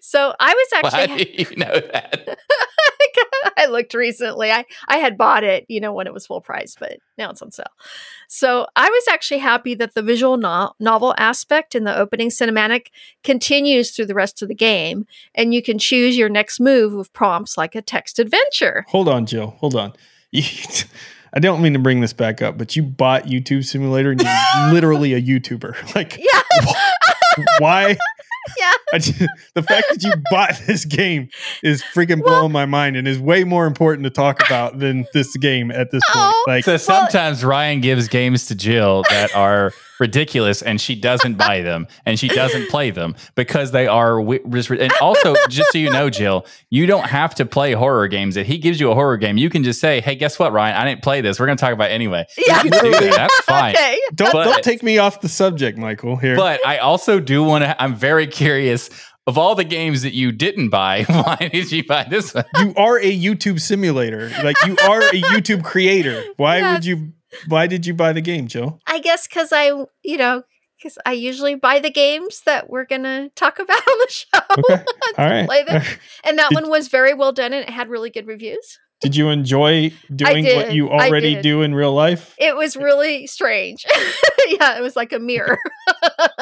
[0.00, 2.38] so I was Why actually do you know that?
[3.56, 4.50] I looked recently.
[4.50, 7.42] I I had bought it, you know, when it was full price, but now it's
[7.42, 7.66] on sale.
[8.28, 12.86] So I was actually happy that the visual no- novel aspect in the opening cinematic
[13.24, 17.12] continues through the rest of the game, and you can choose your next move with
[17.12, 18.84] prompts like a text adventure.
[18.88, 19.50] Hold on, Jill.
[19.58, 19.92] Hold on.
[21.34, 24.72] I don't mean to bring this back up, but you bought YouTube Simulator and you're
[24.72, 25.94] literally a YouTuber.
[25.94, 26.72] Like, Yeah,
[27.58, 27.96] why?
[28.58, 28.72] yeah.
[28.98, 29.22] Just-
[29.54, 31.28] the fact that you bought this game
[31.62, 35.06] is freaking Well- blowing my mind and is way more important to talk about than
[35.12, 36.34] this game at this point.
[36.36, 36.44] Oh.
[36.46, 41.62] Like, So sometimes Ryan gives games to Jill that are ridiculous and she doesn't buy
[41.70, 44.40] them and she doesn't play them because they are wi-
[44.80, 48.46] and also just so you know Jill you don't have to play horror games if
[48.46, 50.84] he gives you a horror game you can just say hey guess what Ryan I
[50.84, 52.62] didn't play this we're going to talk about it anyway Yeah.
[52.62, 53.98] you can do that that's fine Okay.
[54.14, 56.16] don't but- don't take me off the subject, Michael.
[56.16, 58.90] Here, but I also do want to I'm very curious
[59.26, 62.72] of all the games that you didn't buy why did you buy this one you
[62.76, 64.30] are a YouTube simulator.
[64.42, 66.24] Like, you are a YouTube creator.
[66.36, 66.72] Why Yeah.
[66.74, 67.12] would you?
[67.48, 68.80] Why did you buy the game, Jill?
[68.86, 69.66] I guess because I,
[70.02, 70.42] you know,
[70.78, 74.84] because I usually buy the games that we're gonna talk about on the show, Okay,
[75.18, 75.46] all right.
[75.46, 75.82] play them.
[76.24, 78.78] and that Did- one was very well done and it had really good reviews.
[79.00, 82.34] Did you enjoy doing what you already do in real life?
[82.36, 83.86] It was really strange.
[84.48, 85.56] yeah, it was like a mirror.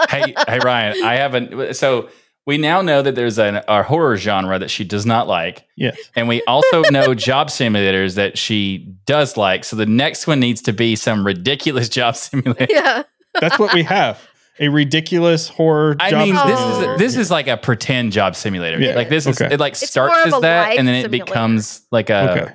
[0.09, 1.74] hey, hey, Ryan, I haven't.
[1.76, 2.09] So
[2.47, 5.99] we now know that there's an, a horror genre that she does not like, Yes.
[6.14, 9.64] and we also know job simulators that she does like.
[9.64, 12.66] So the next one needs to be some ridiculous job simulator.
[12.70, 13.03] yeah.
[13.40, 14.20] That's what we have.
[14.59, 18.80] A ridiculous horror I job mean, this is this is like a pretend job simulator.
[18.80, 18.94] Yeah.
[18.94, 19.53] Like this is Okay.
[19.53, 19.61] it.
[19.61, 21.24] Like It's starts as that, and then it simulator.
[21.26, 22.53] becomes like a Okay.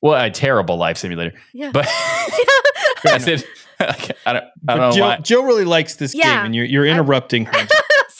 [0.00, 1.34] well, a terrible life simulator.
[1.52, 1.70] Yeah.
[1.72, 1.86] But
[3.04, 3.44] I said,
[3.78, 5.16] like, I don't, I don't know Jill, why.
[5.18, 6.38] Jill really likes this Yeah.
[6.38, 7.66] game, and you're, you're interrupting her.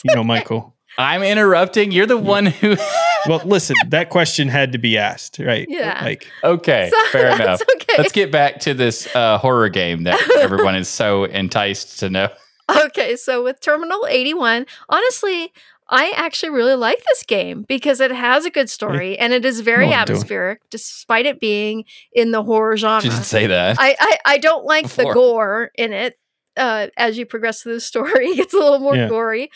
[0.05, 0.73] you know, Michael.
[0.97, 1.91] I'm interrupting.
[1.91, 2.75] You're the one who.
[3.27, 5.67] Well, listen, that question had to be asked, right?
[5.69, 5.99] Yeah.
[6.03, 7.61] Like, okay, So fair that's enough.
[7.75, 7.93] Okay.
[7.99, 12.29] Let's get back to this uh, horror game that everyone is so enticed to know.
[12.85, 15.53] Okay, so with Terminal 81, honestly,
[15.87, 19.59] I actually really like this game because it has a good story and it is
[19.59, 20.15] very know what doing.
[20.17, 21.83] atmospheric despite it being
[22.13, 23.03] in the horror genre.
[23.03, 23.77] She didn't say that.
[23.79, 26.17] I, I, I don't like the gore in it.
[26.57, 29.09] Uh, as you progress through the story, it gets a little more Yeah.
[29.09, 29.51] gory.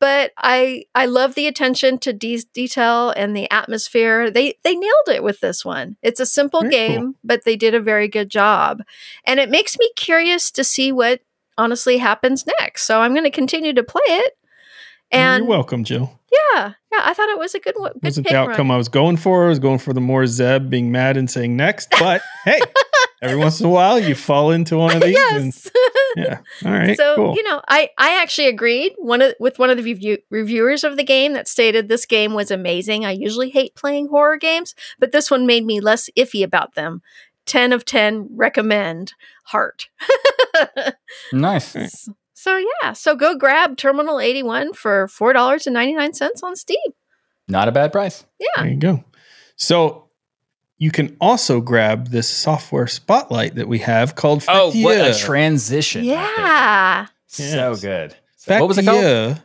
[0.00, 4.30] But I I love the attention to de- detail and the atmosphere.
[4.30, 5.96] They they nailed it with this one.
[6.02, 7.14] It's a simple Very game, cool.
[7.24, 8.82] but they did a very good job.
[9.24, 11.20] And it makes me curious to see what
[11.56, 12.82] honestly happens next.
[12.84, 14.36] So I'm going to continue to play it.
[15.10, 16.18] And You're welcome, Jill.
[16.32, 17.92] yeah, yeah, I thought it was a good one.
[17.94, 18.50] Good Wasn't the Ryan.
[18.50, 19.46] outcome I was going for.
[19.46, 21.88] I was going for the more Zeb being mad and saying next.
[21.98, 22.60] But hey,
[23.22, 25.16] every once in a while you fall into one of these.
[25.30, 25.70] And, yes.
[26.16, 26.38] yeah.
[26.64, 26.96] All right.
[26.96, 27.34] so cool.
[27.36, 30.96] you know, I I actually agreed one of with one of the review, reviewers of
[30.96, 33.04] the game that stated this game was amazing.
[33.04, 37.02] I usually hate playing horror games, but this one made me less iffy about them.
[37.46, 39.12] Ten of ten recommend.
[39.44, 39.88] Heart.
[41.32, 42.08] Nice.
[42.44, 46.14] S- so yeah, so go grab Terminal eighty one for four dollars and ninety nine
[46.14, 46.76] cents on Steam.
[47.48, 48.24] Not a bad price.
[48.38, 48.46] Yeah.
[48.62, 49.04] There you go.
[49.56, 50.08] So
[50.78, 56.04] you can also grab this software spotlight that we have called Oh, what a transition.
[56.04, 57.06] Yeah.
[57.26, 57.80] So Yes.
[57.80, 58.14] good.
[58.46, 59.40] What was it called?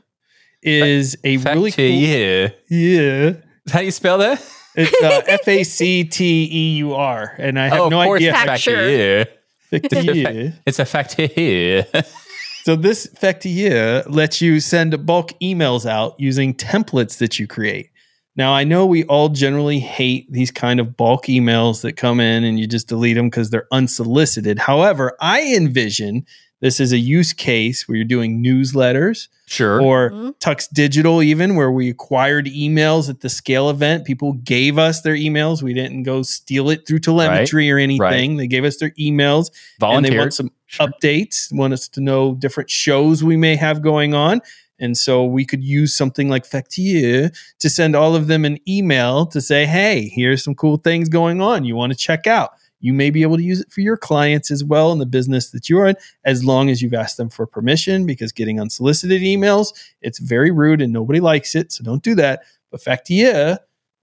[0.61, 1.85] Is a really cool.
[1.85, 2.49] Yeah.
[2.69, 3.33] Yeah.
[3.71, 4.43] How do you spell that?
[4.75, 8.19] It's uh, F A C T E U R, and I have oh, no course,
[8.19, 8.33] idea.
[8.33, 9.25] Facture.
[9.71, 9.89] Factia.
[9.89, 10.53] Factia.
[10.65, 12.05] It's a Factia.
[12.63, 17.89] So this Facteur lets you send bulk emails out using templates that you create.
[18.35, 22.43] Now I know we all generally hate these kind of bulk emails that come in
[22.43, 24.59] and you just delete them because they're unsolicited.
[24.59, 26.25] However, I envision
[26.61, 29.81] this is a use case where you're doing newsletters sure.
[29.81, 30.35] or Mhm.
[30.39, 34.05] Tux Digital, even where we acquired emails at the scale event.
[34.05, 35.61] People gave us their emails.
[35.61, 38.37] We didn't go steal it through telemetry or anything.
[38.37, 39.49] They gave us their emails
[39.81, 40.87] and they want some Sure.
[40.87, 44.41] updates, want us to know different shows we may have going on.
[44.81, 49.25] And so we could use something like Facteur to send all of them an email
[49.27, 52.51] to say, hey, here's some cool things going on you want to check out.
[52.79, 55.49] You may be able to use it for your clients as well in the business
[55.51, 59.73] that you're in, as long as you've asked them for permission, because getting unsolicited emails,
[60.01, 61.71] it's very rude and nobody likes it.
[61.71, 62.43] So don't do that.
[62.71, 63.57] But Facteur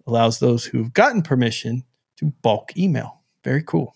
[0.07, 1.85] allows those who've gotten permission
[2.19, 3.21] to bulk email.
[3.45, 3.95] Very cool.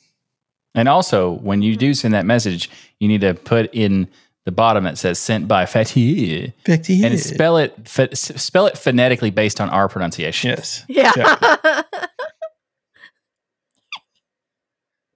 [0.75, 1.81] And also, when you mm-hmm.
[1.81, 2.71] do send that message,
[3.01, 4.09] you need to put in
[4.45, 7.05] the bottom that says "sent by Fatih" Facteur.
[7.05, 10.51] and spell it ph- spell it phonetically based on our pronunciation.
[10.51, 10.85] Yes.
[10.89, 11.83] Yeah.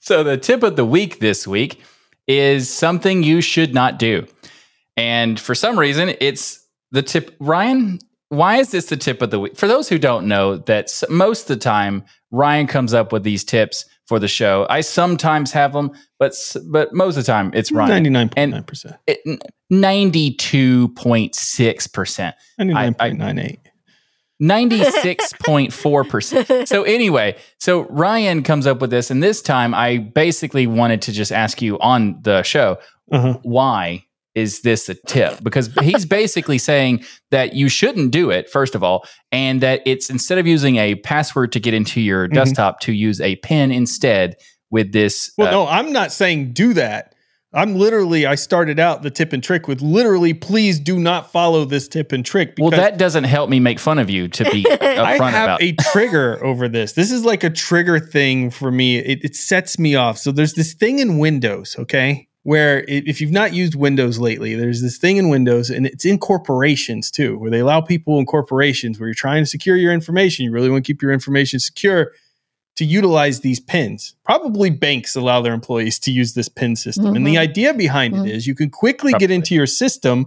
[0.05, 1.81] So the tip of the week this week
[2.29, 4.27] is something you should not do.
[4.99, 7.35] And for some reason, it's the tip.
[7.41, 9.57] Ryan, why is this the tip of the week?
[9.57, 13.45] For those who don't know, that most of the time Ryan comes up with these
[13.45, 14.67] tips for the show.
[14.69, 16.35] I sometimes have them, but
[16.71, 17.89] but most of the time it's Ryan.
[17.89, 18.97] Ninety nine point nine percent.
[19.71, 22.37] Ninety two point six percent.
[22.59, 23.61] Ninety nine point nine eight.
[24.49, 26.69] 96.4%.
[26.69, 31.13] So anyway, so Ryan comes up with this and this time I basically wanted to
[31.13, 32.79] just ask you on the show,
[33.13, 33.39] Uh-huh.
[33.43, 35.43] why is this a tip?
[35.45, 40.11] Because he's basically saying that you shouldn't do it first of all and that it's
[40.11, 42.35] instead of using a password to get into your Mhm.
[42.35, 44.35] desktop to use a pin instead
[44.71, 47.14] with this Well, uh, no, I'm not saying do that.
[47.55, 48.27] I'm literally.
[48.27, 52.11] I started out the tip and trick with literally, please do not follow this tip
[52.13, 52.55] and trick.
[52.59, 55.45] well that doesn't help me make fun of you to be upfront I upfront have
[55.45, 56.93] about a trigger over this.
[56.93, 58.99] This is like a trigger thing for me.
[58.99, 60.19] It, it sets me off.
[60.19, 64.55] So there's this thing in Windows, okay, where i if you've not used Windows lately,
[64.55, 68.27] there's this thing in Windows, and it's in corporations too, where they allow people in
[68.27, 70.45] corporations where you're trying to secure your information.
[70.45, 72.13] You really want to keep your information secure
[72.77, 74.15] to utilize these pins.
[74.25, 77.15] Probably banks allow their employees to use this pin system.
[77.15, 77.41] And the Mhm.
[77.41, 78.27] idea behind Mhm.
[78.29, 80.27] it is you can quickly get into your system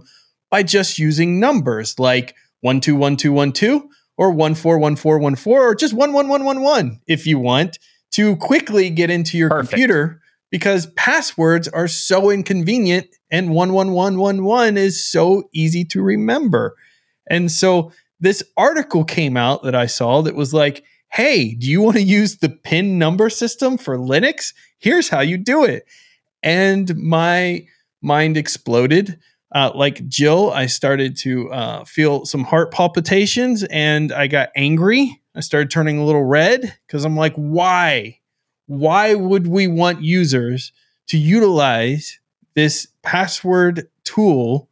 [0.50, 3.82] by just using numbers like 121212
[4.16, 7.78] or 141414 or just 11111 if you want
[8.12, 9.70] to quickly get into your Perfect.
[9.70, 10.20] computer
[10.50, 16.74] because passwords are so inconvenient and 11111 is so easy to remember.
[17.28, 21.80] And so this article came out that I saw that was like, hey, do you
[21.80, 24.52] want to use the pin number system for Linux?
[24.78, 25.84] Here's how you do it.
[26.42, 27.66] And my
[28.02, 29.18] mind exploded.
[29.54, 35.20] Uh, like Jill, I started to uh, feel some heart palpitations and I got angry.
[35.34, 38.18] I started turning a little red because I'm like, why?
[38.66, 40.72] Why would we want users
[41.08, 42.20] to utilize
[42.54, 44.68] this password tool,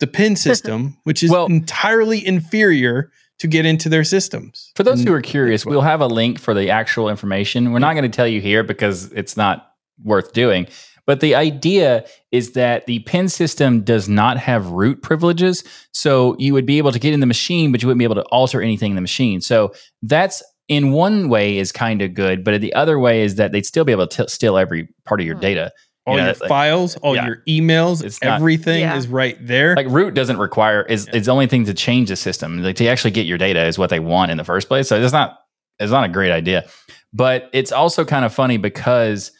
[0.00, 4.72] the PIN system, which is Well- entirely inferior to get into their systems?
[4.76, 5.72] For those who are curious, well.
[5.74, 7.72] we'll have a link for the actual information.
[7.72, 9.72] We're not going to tell you here because it's not
[10.02, 10.66] worth doing.
[11.06, 15.62] But the idea is that the PIN system does not have root privileges.
[15.92, 18.16] So you would be able to get in the machine, but you wouldn't be able
[18.16, 19.40] to alter anything in the machine.
[19.40, 19.72] So
[20.02, 22.42] that's in one way is kind of good.
[22.42, 25.20] But the other way is that they'd still be able to t- steal every part
[25.20, 25.42] of your Hmm.
[25.42, 25.72] data.
[26.06, 27.26] All You know, your like- files, all yeah.
[27.26, 28.96] your emails, It's not- everything Yeah.
[28.96, 29.74] is right there.
[29.74, 32.86] like root doesn't require is it's the only thing to change the system like to
[32.86, 35.38] actually get your data is what they want in the first place so it's not
[35.80, 36.64] it's not a great idea
[37.12, 39.32] but it's also kind of funny because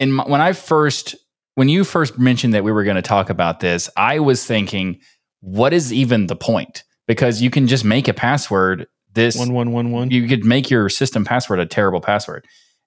[0.00, 1.14] in my, when i first
[1.54, 4.98] when you first mentioned that we were going to talk about this i was thinking
[5.40, 9.72] what is even the point because you can just make a password this one one
[9.72, 10.10] one one.
[10.10, 12.46] you could make your system password a terrible password.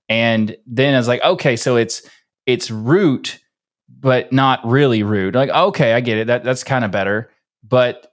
[0.10, 2.02] And then I was like, okay, so it's
[2.46, 3.40] it's root,
[3.90, 5.36] but not really root.
[5.36, 6.28] Like, okay, I get it.
[6.28, 7.30] That that's kind of better.
[7.64, 8.12] But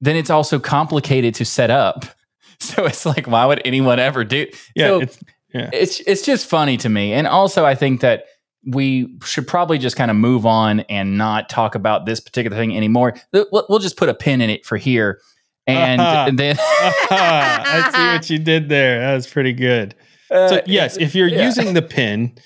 [0.00, 2.04] then it's also complicated to set up.
[2.60, 4.46] So it's like, why would anyone ever do?
[4.76, 5.18] Yeah, so it's
[5.52, 7.12] it's it's just funny to me.
[7.12, 8.26] And also, I think that
[8.64, 12.76] we should probably just kind of move on and not talk about this particular thing
[12.76, 13.14] anymore.
[13.32, 15.20] We'll, just put a pin in it for here,
[15.66, 16.30] and Uh-huh.
[16.34, 19.00] then I see what you did there.
[19.00, 19.96] That was pretty good.
[20.28, 21.44] So Uh, yes, if you're yeah.
[21.44, 22.38] using the pin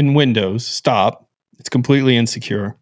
[0.00, 1.28] in Windows, stop.
[1.58, 2.76] It's completely insecure.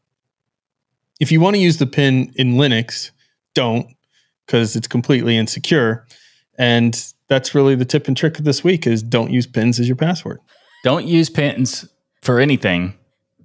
[1.21, 3.11] If you want to use the pin in Linux,
[3.55, 3.89] don't
[4.47, 6.07] because it's completely insecure.
[6.59, 6.95] And
[7.29, 9.97] that's really the tip and trick of this week is don't use pins as your
[9.97, 10.39] password.
[10.85, 11.89] don't use pins
[12.23, 12.95] for anything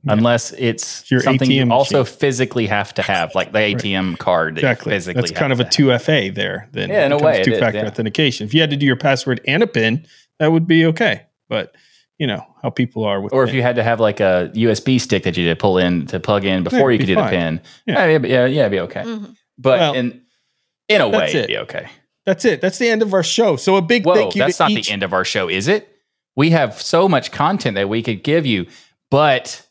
[0.05, 0.13] Yeah.
[0.13, 2.17] unless it's Your something ATM you also machine.
[2.19, 4.55] physically have to have, like the ATM card.
[4.55, 4.91] That Exactly.
[4.93, 6.69] Physically That's kind of a two FA there.
[6.73, 7.87] Then yeah, in a way, two factor yeah.
[7.87, 8.45] authentication.
[8.45, 10.05] If you had to do your password and a pin,
[10.39, 11.23] that would be okay.
[11.49, 11.73] But
[12.19, 13.55] you know how people are with Or if pins.
[13.57, 16.45] you had to have like a USB stick that you did pull in to plug
[16.45, 17.61] in before it'd you could be do the pin.
[17.85, 18.05] Yeah.
[18.05, 19.01] Yeah, yeah, yeah, yeah, it'd be okay.
[19.03, 19.35] Mhm.
[19.57, 20.21] But Well, in
[20.89, 21.87] in a way, that's it'd be okay.
[22.25, 22.61] That's it.
[22.61, 23.55] That's the end of our show.
[23.57, 24.87] So a big Whoa, thank you that's to not each.
[24.87, 25.89] the end of our show, is it?
[26.35, 28.67] We have so much content that we could give you,
[29.11, 29.65] but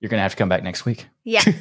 [0.00, 1.06] you're gonna have to come back next week.
[1.24, 1.42] Yeah.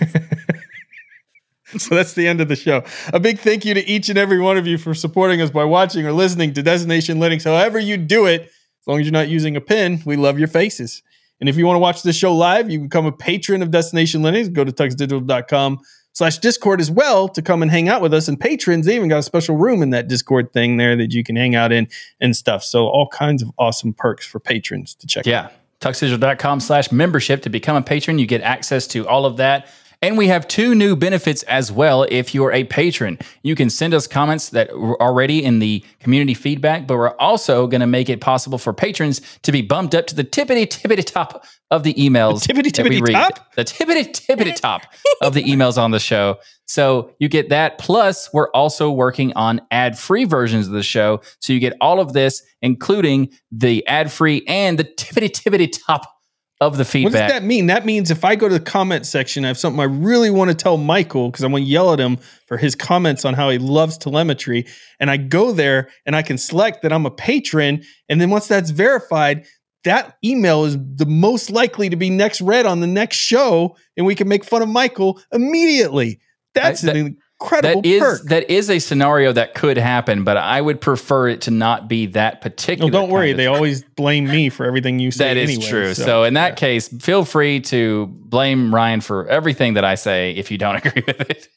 [1.77, 2.83] So that's the end of the show.
[3.13, 5.63] A big thank you to each and every one of you for supporting us by
[5.65, 7.43] watching or listening to Destination Linux.
[7.43, 8.49] However you do it, as
[8.89, 11.03] long as you're not using a pen, we love your faces.
[11.39, 13.71] And if you want to watch this show live, you can become a patron of
[13.71, 14.51] Destination Linux.
[14.51, 15.79] Go to tuxdigital.com
[16.11, 18.27] slash Discord as well to come and hang out with us.
[18.27, 21.23] And patrons, they even got a special room in that Discord thing there that you
[21.23, 21.87] can hang out in
[22.19, 22.63] and stuff.
[22.63, 25.45] So all kinds of awesome perks for patrons to check yeah.
[25.45, 25.51] out.
[25.51, 25.89] Yeah.
[25.91, 28.19] Tuxdigital.com slash membership to become a patron.
[28.19, 29.69] You get access to all of that.
[30.01, 33.19] And we have two new benefits as well if you're a patron.
[33.43, 37.67] You can send us comments that were already in the community feedback, but we're also
[37.67, 41.05] going to make it possible for patrons to be bumped up to the tippity tippity
[41.05, 42.47] top of the emails.
[42.47, 43.53] The tippity tippity top?
[43.55, 44.83] The tippity tippity top
[45.21, 46.37] of the emails on the show.
[46.65, 47.77] So you get that.
[47.77, 51.19] Plus, we're also working on ad free versions of the show.
[51.39, 56.18] So you get all of this, including the ad free and the tippity tippity top
[56.61, 57.13] of the feedback.
[57.13, 57.67] What does that mean?
[57.67, 60.49] That means if I go to the comment section, I have something I really want
[60.51, 63.49] to tell Michael because I want to yell at him for his comments on how
[63.49, 64.65] he loves telemetry.
[64.99, 67.83] And I go there and I can select that I'm a patron.
[68.09, 69.45] And then once that's verified,
[69.85, 73.77] that email is the most likely to be next read on the next show.
[73.95, 76.19] And we can make fun of Michael immediately.
[76.53, 78.23] That's I- that- an incredible that is perk.
[78.23, 82.07] that is a scenario that could happen, but I would prefer it to not be
[82.07, 82.91] that no, particular.
[82.91, 83.33] don't worry.
[83.33, 85.25] They always blame me for everything you say.
[85.25, 85.93] That is anyway, true.
[85.93, 90.51] So, in that case, feel free to blame Ryan for everything that I say if
[90.51, 91.47] you don't agree with it.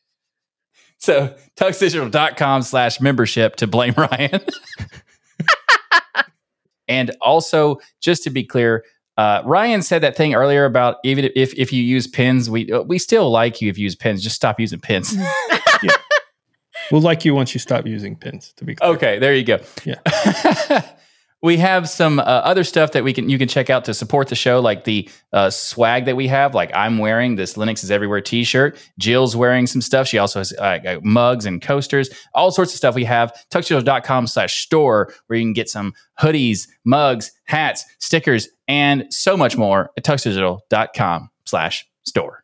[1.02, 4.40] So tuxdigital.com slash membership to blame Ryan.
[6.86, 8.84] and also, just to be clear,
[9.16, 12.82] uh, Ryan said that thing earlier about even if, if you use pins, we uh,
[12.82, 14.22] we still like you if you use pins.
[14.22, 15.16] Just stop using pins.
[16.92, 18.90] we'll like you once you stop using pins, to be clear.
[18.92, 19.58] Okay, there you go.
[19.84, 20.82] Yeah.
[21.42, 24.28] we have some uh, other stuff that we can you can check out to support
[24.28, 26.54] the show, like the uh, swag that we have.
[26.54, 28.78] Like I'm wearing this Linux is Everywhere T-shirt.
[28.98, 30.06] Jill's wearing some stuff.
[30.06, 32.94] She also has uh, uh, mugs and coasters, all sorts of stuff.
[32.94, 39.12] We have tuxdigital.com slash store where you can get some hoodies, mugs, hats, stickers, and
[39.12, 42.41] so much more at tuxdigital.com slash store.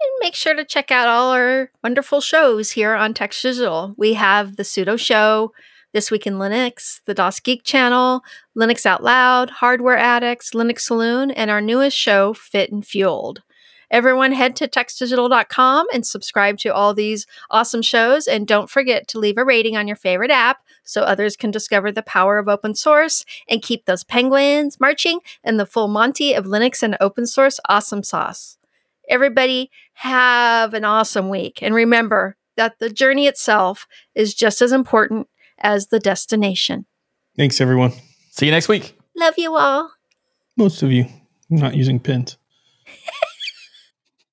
[0.00, 3.94] And make sure to check out all our wonderful shows here on Tux Digital.
[3.96, 5.52] We have the Sudo Show,
[5.92, 8.22] This Week in Linux, the DasGeek Channel,
[8.56, 13.42] Linux Out Loud, Hardware Addicts, Linux Saloon, and our newest show, Fit and Fueled.
[13.90, 18.26] Everyone head to tuxdigital.com and subscribe to all these awesome shows.
[18.26, 21.90] And don't forget to leave a rating on your favorite app so others can discover
[21.90, 26.44] the power of open source and keep those penguins marching in the full Monty of
[26.44, 28.57] Linux and open source awesome sauce.
[29.08, 31.58] Everybody have an awesome week.
[31.62, 35.28] And remember that the journey itself is just as important
[35.58, 36.86] as the destination.
[37.36, 37.92] Thanks, everyone.
[38.30, 38.98] See you next week.
[39.16, 39.90] Love you all.
[40.56, 41.06] Most of you
[41.50, 42.37] not using pins.